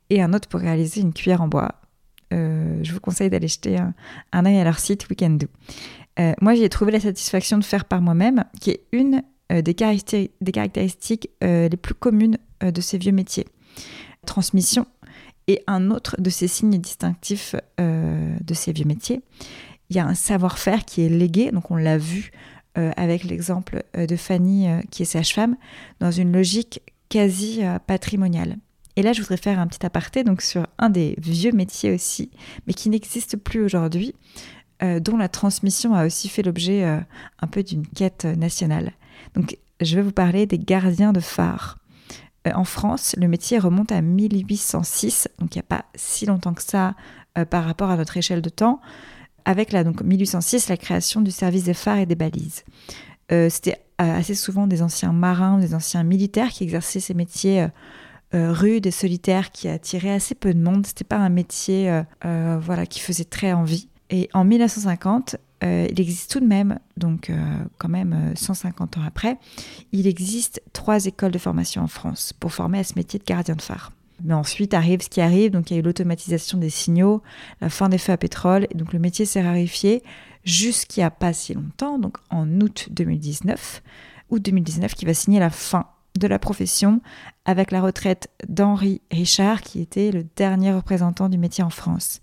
et 0.09 0.21
un 0.21 0.33
autre 0.33 0.47
pour 0.47 0.59
réaliser 0.59 1.01
une 1.01 1.13
cuillère 1.13 1.41
en 1.41 1.47
bois. 1.47 1.75
je 2.31 2.91
vous 2.91 2.99
conseille 2.99 3.29
d'aller 3.29 3.47
jeter 3.47 3.77
un, 3.77 3.93
un 4.31 4.45
œil 4.45 4.57
à 4.57 4.63
leur 4.63 4.79
site 4.79 5.07
Weekend 5.09 5.47
euh, 6.19 6.33
moi, 6.41 6.55
j'ai 6.55 6.69
trouvé 6.69 6.91
la 6.91 6.99
satisfaction 6.99 7.57
de 7.57 7.63
faire 7.63 7.85
par 7.85 8.01
moi-même, 8.01 8.43
qui 8.59 8.71
est 8.71 8.83
une 8.91 9.23
euh, 9.51 9.61
des, 9.61 9.73
caractéristiques, 9.73 11.29
euh, 11.43 11.67
les 11.67 11.77
plus 11.77 11.95
communes 11.95 12.37
de 12.61 12.81
ces 12.81 12.97
vieux 12.97 13.11
métiers. 13.11 13.47
Transmission 14.25 14.85
est 15.47 15.63
un 15.67 15.91
autre 15.91 16.15
de 16.19 16.29
ces 16.29 16.47
signes 16.47 16.79
distinctifs 16.79 17.55
de 17.77 18.53
ces 18.53 18.71
vieux 18.71 18.85
métiers. 18.85 19.21
Il 19.93 19.97
y 19.97 19.99
a 19.99 20.07
un 20.07 20.15
savoir-faire 20.15 20.85
qui 20.85 21.01
est 21.01 21.09
légué, 21.09 21.51
donc 21.51 21.69
on 21.69 21.75
l'a 21.75 21.97
vu 21.97 22.31
avec 22.75 23.23
l'exemple 23.23 23.83
de 23.95 24.15
Fanny 24.15 24.67
qui 24.89 25.03
est 25.03 25.05
sage-femme, 25.05 25.55
dans 25.99 26.09
une 26.09 26.31
logique 26.31 26.81
quasi 27.09 27.61
patrimoniale. 27.85 28.57
Et 28.95 29.01
là, 29.01 29.13
je 29.13 29.21
voudrais 29.21 29.37
faire 29.37 29.59
un 29.59 29.67
petit 29.67 29.85
aparté 29.85 30.23
donc 30.23 30.41
sur 30.41 30.67
un 30.77 30.89
des 30.89 31.15
vieux 31.17 31.51
métiers 31.51 31.93
aussi, 31.93 32.31
mais 32.67 32.73
qui 32.73 32.89
n'existe 32.89 33.37
plus 33.37 33.63
aujourd'hui, 33.63 34.13
euh, 34.83 34.99
dont 34.99 35.17
la 35.17 35.29
transmission 35.29 35.93
a 35.93 36.05
aussi 36.05 36.29
fait 36.29 36.43
l'objet 36.43 36.83
euh, 36.83 36.99
un 37.39 37.47
peu 37.47 37.63
d'une 37.63 37.87
quête 37.87 38.25
nationale. 38.25 38.91
Donc, 39.33 39.57
je 39.81 39.95
vais 39.95 40.01
vous 40.01 40.11
parler 40.11 40.45
des 40.45 40.59
gardiens 40.59 41.13
de 41.13 41.19
phare. 41.19 41.79
Euh, 42.47 42.51
en 42.53 42.65
France, 42.65 43.15
le 43.17 43.27
métier 43.27 43.57
remonte 43.57 43.91
à 43.91 44.01
1806, 44.01 45.29
donc 45.39 45.55
il 45.55 45.57
n'y 45.57 45.63
a 45.63 45.77
pas 45.77 45.85
si 45.95 46.25
longtemps 46.25 46.53
que 46.53 46.63
ça 46.63 46.95
par 47.49 47.65
rapport 47.65 47.89
à 47.89 47.97
notre 47.97 48.15
échelle 48.15 48.43
de 48.43 48.49
temps, 48.49 48.79
avec 49.45 49.71
la, 49.71 49.83
donc 49.83 50.01
1806 50.01 50.69
la 50.69 50.77
création 50.77 51.21
du 51.21 51.31
service 51.31 51.63
des 51.63 51.73
phares 51.73 51.99
et 51.99 52.05
des 52.05 52.15
balises. 52.15 52.63
C'était 53.49 53.77
assez 53.97 54.35
souvent 54.35 54.67
des 54.67 54.83
anciens 54.83 55.11
marins 55.11 55.57
des 55.57 55.73
anciens 55.73 56.03
militaires 56.03 56.49
qui 56.49 56.63
exerçaient 56.65 56.99
ces 56.99 57.15
métiers 57.15 57.67
rudes 58.31 58.85
et 58.85 58.91
solitaires 58.91 59.49
qui 59.51 59.67
attiraient 59.67 60.11
assez 60.11 60.35
peu 60.35 60.53
de 60.53 60.59
monde. 60.59 60.85
C'était 60.85 61.03
pas 61.03 61.17
un 61.17 61.29
métier 61.29 62.03
voilà 62.21 62.85
qui 62.85 62.99
faisait 62.99 63.23
très 63.23 63.51
envie. 63.53 63.87
Et 64.11 64.29
en 64.33 64.43
1950, 64.43 65.37
euh, 65.63 65.87
il 65.89 65.99
existe 66.01 66.31
tout 66.31 66.39
de 66.39 66.45
même, 66.45 66.77
donc 66.97 67.29
euh, 67.29 67.35
quand 67.77 67.89
même 67.89 68.33
150 68.35 68.97
euh, 68.97 68.99
ans 68.99 69.03
après, 69.07 69.37
il 69.91 70.07
existe 70.07 70.61
trois 70.73 71.05
écoles 71.05 71.31
de 71.31 71.37
formation 71.37 71.81
en 71.81 71.87
France 71.87 72.33
pour 72.33 72.51
former 72.51 72.79
à 72.79 72.83
ce 72.83 72.93
métier 72.95 73.17
de 73.17 73.23
gardien 73.23 73.55
de 73.55 73.61
phare. 73.61 73.91
Mais 74.23 74.33
ensuite 74.33 74.73
arrive 74.73 75.01
ce 75.01 75.09
qui 75.09 75.21
arrive, 75.21 75.51
donc 75.51 75.69
il 75.69 75.73
y 75.73 75.77
a 75.77 75.79
eu 75.79 75.83
l'automatisation 75.83 76.57
des 76.57 76.69
signaux, 76.69 77.21
la 77.61 77.69
fin 77.69 77.89
des 77.89 77.97
feux 77.97 78.13
à 78.13 78.17
pétrole, 78.17 78.67
et 78.69 78.77
donc 78.77 78.93
le 78.93 78.99
métier 78.99 79.25
s'est 79.25 79.41
raréfié 79.41 80.01
jusqu'il 80.43 81.01
n'y 81.01 81.05
a 81.05 81.11
pas 81.11 81.33
si 81.33 81.53
longtemps, 81.53 81.99
donc 81.99 82.17
en 82.29 82.49
août 82.61 82.87
2019, 82.91 83.83
août 84.29 84.41
2019 84.41 84.95
qui 84.95 85.05
va 85.05 85.13
signer 85.13 85.39
la 85.39 85.49
fin 85.49 85.87
de 86.17 86.27
la 86.27 86.39
profession 86.39 87.01
avec 87.45 87.71
la 87.71 87.81
retraite 87.81 88.29
d'Henri 88.47 89.01
Richard, 89.11 89.61
qui 89.61 89.81
était 89.81 90.11
le 90.11 90.25
dernier 90.35 90.71
représentant 90.71 91.29
du 91.29 91.37
métier 91.37 91.63
en 91.63 91.69
France 91.69 92.21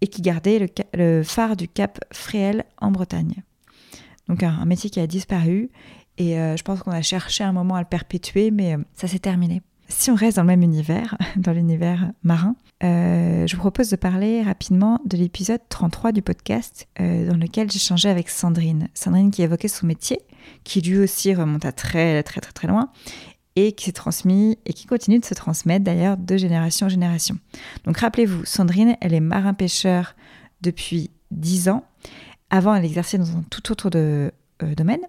et 0.00 0.06
qui 0.06 0.22
gardait 0.22 0.72
le, 0.94 1.22
phare 1.22 1.56
du 1.56 1.68
Cap 1.68 1.98
Fréhel 2.12 2.64
en 2.78 2.90
Bretagne. 2.90 3.42
Donc 4.28 4.42
un, 4.42 4.64
métier 4.64 4.90
qui 4.90 5.00
a 5.00 5.06
disparu 5.06 5.70
et 6.18 6.38
euh, 6.38 6.56
je 6.56 6.62
pense 6.62 6.82
qu'on 6.82 6.92
a 6.92 7.02
cherché 7.02 7.42
un 7.42 7.52
moment 7.52 7.74
à 7.74 7.80
le 7.80 7.86
perpétuer, 7.86 8.50
mais 8.50 8.74
euh, 8.74 8.78
ça 8.94 9.08
s'est 9.08 9.18
terminé. 9.18 9.62
Si 9.96 10.10
on 10.10 10.14
reste 10.14 10.36
dans 10.36 10.42
le 10.42 10.48
même 10.48 10.62
univers, 10.62 11.16
dans 11.36 11.52
l'univers 11.52 12.10
marin, 12.22 12.56
euh, 12.82 13.46
je 13.46 13.54
vous 13.54 13.60
propose 13.60 13.90
de 13.90 13.96
parler 13.96 14.42
rapidement 14.42 15.00
de 15.04 15.16
l'épisode 15.16 15.60
33 15.68 16.12
du 16.12 16.22
podcast 16.22 16.88
dans 16.98 17.36
lequel 17.36 17.70
j'échangeais 17.70 18.08
avec 18.08 18.28
Sandrine. 18.28 18.88
Sandrine 18.94 19.30
qui 19.30 19.42
évoquait 19.42 19.68
son 19.68 19.86
métier, 19.86 20.18
qui 20.64 20.80
lui 20.80 20.98
aussi 20.98 21.34
remonte 21.34 21.64
à 21.64 21.72
très 21.72 22.22
très 22.24 22.40
très 22.40 22.52
très 22.52 22.66
loin, 22.66 22.90
et 23.56 23.72
qui 23.72 23.86
s'est 23.86 23.92
transmis 23.92 24.58
et 24.64 24.72
qui 24.72 24.86
continue 24.86 25.18
de 25.18 25.24
se 25.24 25.34
transmettre 25.34 25.84
d'ailleurs 25.84 26.16
de 26.16 26.36
génération 26.36 26.86
en 26.86 26.90
génération. 26.90 27.36
Donc 27.84 27.98
rappelez-vous, 27.98 28.44
Sandrine, 28.44 28.96
elle 29.00 29.14
est 29.14 29.20
marin-pêcheur 29.20 30.14
depuis 30.62 31.10
10 31.30 31.68
ans. 31.68 31.84
Avant, 32.50 32.74
elle 32.74 32.84
exerçait 32.84 33.18
dans 33.18 33.36
un 33.36 33.44
tout 33.50 33.72
autre 33.72 33.90
euh, 33.94 34.30
domaine. 34.76 35.00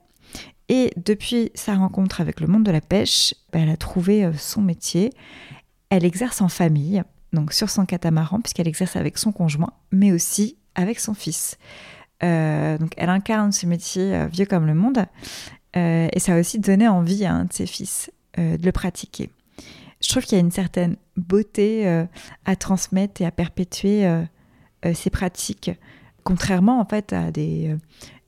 Et 0.69 0.91
depuis 0.97 1.51
sa 1.55 1.75
rencontre 1.75 2.21
avec 2.21 2.39
le 2.39 2.47
monde 2.47 2.63
de 2.63 2.71
la 2.71 2.81
pêche, 2.81 3.35
bah, 3.51 3.59
elle 3.59 3.69
a 3.69 3.77
trouvé 3.77 4.25
euh, 4.25 4.33
son 4.33 4.61
métier. 4.61 5.11
Elle 5.89 6.05
exerce 6.05 6.41
en 6.41 6.49
famille, 6.49 7.03
donc 7.33 7.53
sur 7.53 7.69
son 7.69 7.85
catamaran, 7.85 8.39
puisqu'elle 8.41 8.67
exerce 8.67 8.95
avec 8.95 9.17
son 9.17 9.31
conjoint, 9.31 9.73
mais 9.91 10.11
aussi 10.11 10.57
avec 10.75 10.99
son 10.99 11.13
fils. 11.13 11.57
Euh, 12.23 12.77
donc 12.77 12.93
elle 12.97 13.09
incarne 13.09 13.51
ce 13.51 13.65
métier 13.65 14.27
vieux 14.27 14.45
comme 14.45 14.65
le 14.65 14.73
monde. 14.73 15.05
et 15.75 16.19
ça 16.19 16.35
a 16.35 16.39
aussi 16.39 16.59
donné 16.59 16.87
envie 16.87 17.25
à 17.25 17.33
un 17.33 17.45
de 17.45 17.53
ses 17.53 17.65
fils 17.65 18.09
euh, 18.39 18.57
de 18.57 18.65
le 18.65 18.71
pratiquer. 18.71 19.29
Je 20.01 20.09
trouve 20.09 20.23
qu'il 20.23 20.35
y 20.35 20.41
a 20.41 20.43
une 20.43 20.49
certaine 20.49 20.95
beauté 21.17 21.87
euh, 21.87 22.03
à 22.45 22.55
transmettre 22.55 23.21
et 23.21 23.25
à 23.25 23.31
perpétuer 23.31 24.07
euh, 24.07 24.23
ces 24.95 25.11
pratiques, 25.11 25.69
contrairement 26.23 26.79
en 26.79 26.85
fait 26.85 27.13
à 27.13 27.29
des, 27.29 27.75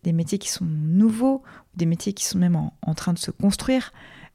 des, 0.06 0.14
métiers 0.14 0.38
qui 0.38 0.50
sont 0.50 0.66
nouveaux, 0.66 1.44
des 1.76 1.86
métiers 1.86 2.14
qui 2.14 2.26
sont 2.26 2.38
même 2.38 2.56
en, 2.56 2.94
train 2.94 3.14
de 3.14 3.20
se 3.20 3.32
construire. 3.32 3.92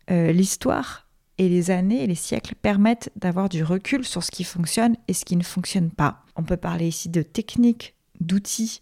L'histoire 0.08 1.06
et 1.38 1.48
les 1.48 1.70
années 1.70 2.02
et 2.02 2.06
les 2.08 2.16
siècles 2.16 2.56
permettent 2.60 3.10
d'avoir 3.14 3.48
du 3.48 3.62
recul 3.62 4.04
sur 4.04 4.24
ce 4.24 4.32
qui 4.32 4.42
fonctionne 4.42 4.96
et 5.06 5.14
ce 5.14 5.24
qui 5.24 5.36
ne 5.36 5.44
fonctionne 5.44 5.90
pas. 5.90 6.24
On 6.34 6.42
peut 6.42 6.56
parler 6.56 6.88
ici 6.88 7.08
de 7.08 7.22
techniques, 7.22 7.94
d'outils, 8.20 8.80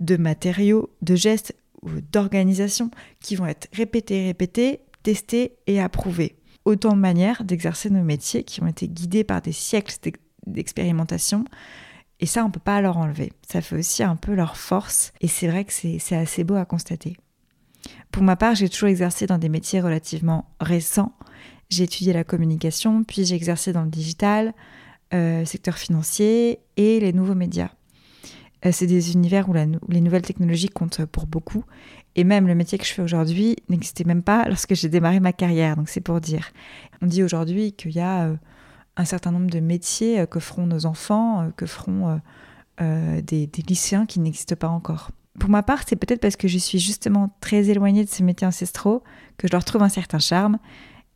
de 0.00 0.16
matériaux, 0.16 0.90
de 1.02 1.14
gestes 1.14 1.54
ou 1.82 1.90
d'organisation 2.12 2.90
qui 3.20 3.36
vont 3.36 3.46
être 3.46 3.68
répétés, 3.72 4.24
répétés 4.24 4.80
tester 5.02 5.56
et 5.66 5.80
approuver. 5.80 6.36
Autant 6.64 6.94
de 6.94 7.00
manières 7.00 7.44
d'exercer 7.44 7.90
nos 7.90 8.02
métiers 8.02 8.44
qui 8.44 8.62
ont 8.62 8.66
été 8.66 8.88
guidés 8.88 9.24
par 9.24 9.40
des 9.40 9.52
siècles 9.52 9.94
d'expérimentation. 10.46 11.44
Et 12.20 12.26
ça, 12.26 12.44
on 12.44 12.48
ne 12.48 12.52
peut 12.52 12.60
pas 12.60 12.80
leur 12.80 12.98
enlever. 12.98 13.32
Ça 13.48 13.62
fait 13.62 13.76
aussi 13.76 14.02
un 14.02 14.16
peu 14.16 14.34
leur 14.34 14.56
force. 14.56 15.12
Et 15.20 15.28
c'est 15.28 15.48
vrai 15.48 15.64
que 15.64 15.72
c'est 15.72 16.16
assez 16.16 16.44
beau 16.44 16.54
à 16.54 16.66
constater. 16.66 17.16
Pour 18.12 18.22
ma 18.22 18.36
part, 18.36 18.54
j'ai 18.54 18.68
toujours 18.68 18.90
exercé 18.90 19.26
dans 19.26 19.38
des 19.38 19.48
métiers 19.48 19.80
relativement 19.80 20.50
récents. 20.60 21.14
J'ai 21.70 21.84
étudié 21.84 22.12
la 22.12 22.24
communication, 22.24 23.04
puis 23.04 23.24
j'ai 23.24 23.34
exercé 23.34 23.72
dans 23.72 23.84
le 23.84 23.90
digital, 23.90 24.52
euh, 25.14 25.44
secteur 25.44 25.78
financier 25.78 26.60
et 26.76 27.00
les 27.00 27.12
nouveaux 27.12 27.34
médias. 27.34 27.70
Euh, 28.66 28.70
c'est 28.72 28.86
des 28.86 29.12
univers 29.12 29.48
où, 29.48 29.54
les 29.54 30.00
nouvelles 30.00 30.22
technologies 30.22 30.68
comptent 30.68 31.06
pour 31.06 31.26
beaucoup. 31.26 31.64
Et 32.16 32.24
même 32.24 32.46
le 32.46 32.54
métier 32.54 32.76
que 32.76 32.84
je 32.84 32.92
fais 32.92 33.02
aujourd'hui 33.02 33.56
n'existait 33.70 34.04
même 34.04 34.22
pas 34.22 34.46
lorsque 34.46 34.74
j'ai 34.74 34.88
démarré 34.90 35.20
ma 35.20 35.32
carrière. 35.32 35.76
Donc 35.76 35.88
c'est 35.88 36.00
pour 36.02 36.20
dire. 36.20 36.50
On 37.00 37.06
dit 37.06 37.22
aujourd'hui 37.22 37.72
qu'il 37.72 37.92
y 37.92 38.00
a 38.00 38.30
un 39.00 39.04
certain 39.04 39.32
nombre 39.32 39.50
de 39.50 39.60
métiers 39.60 40.24
que 40.30 40.40
feront 40.40 40.66
nos 40.66 40.86
enfants, 40.86 41.50
que 41.56 41.66
feront 41.66 42.20
des, 42.78 43.46
des 43.46 43.62
lycéens 43.66 44.06
qui 44.06 44.20
n'existent 44.20 44.56
pas 44.56 44.68
encore. 44.68 45.10
Pour 45.38 45.50
ma 45.50 45.62
part, 45.62 45.82
c'est 45.86 45.96
peut-être 45.96 46.20
parce 46.20 46.36
que 46.36 46.48
je 46.48 46.58
suis 46.58 46.78
justement 46.78 47.34
très 47.40 47.70
éloignée 47.70 48.04
de 48.04 48.10
ces 48.10 48.22
métiers 48.22 48.46
ancestraux 48.46 49.02
que 49.38 49.48
je 49.48 49.52
leur 49.52 49.64
trouve 49.64 49.82
un 49.82 49.88
certain 49.88 50.18
charme. 50.18 50.58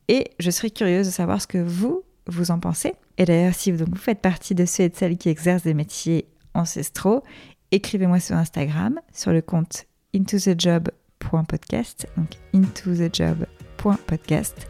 Et 0.09 0.31
je 0.39 0.51
serais 0.51 0.71
curieuse 0.71 1.05
de 1.07 1.13
savoir 1.13 1.43
ce 1.43 1.47
que 1.47 1.59
vous, 1.59 2.03
vous 2.27 2.51
en 2.51 2.59
pensez. 2.59 2.95
Et 3.19 3.25
d'ailleurs, 3.25 3.55
si 3.55 3.71
vous, 3.73 3.85
faites 3.97 4.21
partie 4.21 4.55
de 4.55 4.67
ceux 4.67 4.85
et 4.85 4.89
de 4.89 4.97
celles 4.97 5.17
qui 5.17 5.29
exercent 5.29 5.65
des 5.65 5.75
métiers 5.75 6.27
ancestraux, 6.55 7.23
écrivez-moi 7.71 8.21
sur 8.21 8.37
Instagram, 8.37 9.01
sur 9.13 9.33
le 9.33 9.43
compte 9.43 9.85
intothejob.podcast, 10.15 12.07
donc 12.17 12.29
intothejob.podcast, 12.55 14.69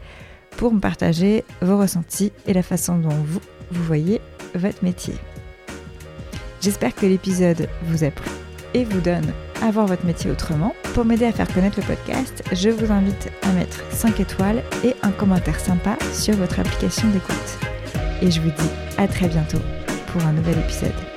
pour 0.57 0.73
me 0.73 0.79
partager 0.79 1.43
vos 1.61 1.77
ressentis 1.77 2.31
et 2.47 2.53
la 2.53 2.63
façon 2.63 2.97
dont 2.97 3.09
vous, 3.09 3.41
vous 3.71 3.83
voyez 3.83 4.21
votre 4.53 4.83
métier. 4.83 5.15
J'espère 6.61 6.95
que 6.95 7.05
l'épisode 7.05 7.69
vous 7.83 8.03
a 8.03 8.11
plu 8.11 8.29
et 8.73 8.83
vous 8.83 9.01
donne 9.01 9.31
à 9.61 9.71
voir 9.71 9.87
votre 9.87 10.05
métier 10.05 10.31
autrement. 10.31 10.73
Pour 10.93 11.05
m'aider 11.05 11.25
à 11.25 11.31
faire 11.31 11.51
connaître 11.53 11.79
le 11.79 11.85
podcast, 11.85 12.43
je 12.51 12.69
vous 12.69 12.91
invite 12.91 13.31
à 13.43 13.51
mettre 13.53 13.83
5 13.91 14.19
étoiles 14.19 14.63
et 14.83 14.95
un 15.03 15.11
commentaire 15.11 15.59
sympa 15.59 15.97
sur 16.13 16.35
votre 16.35 16.59
application 16.59 17.07
d'écoute. 17.09 17.35
Et 18.21 18.31
je 18.31 18.41
vous 18.41 18.49
dis 18.49 18.69
à 18.97 19.07
très 19.07 19.27
bientôt 19.27 19.61
pour 20.07 20.23
un 20.25 20.33
nouvel 20.33 20.59
épisode. 20.59 21.14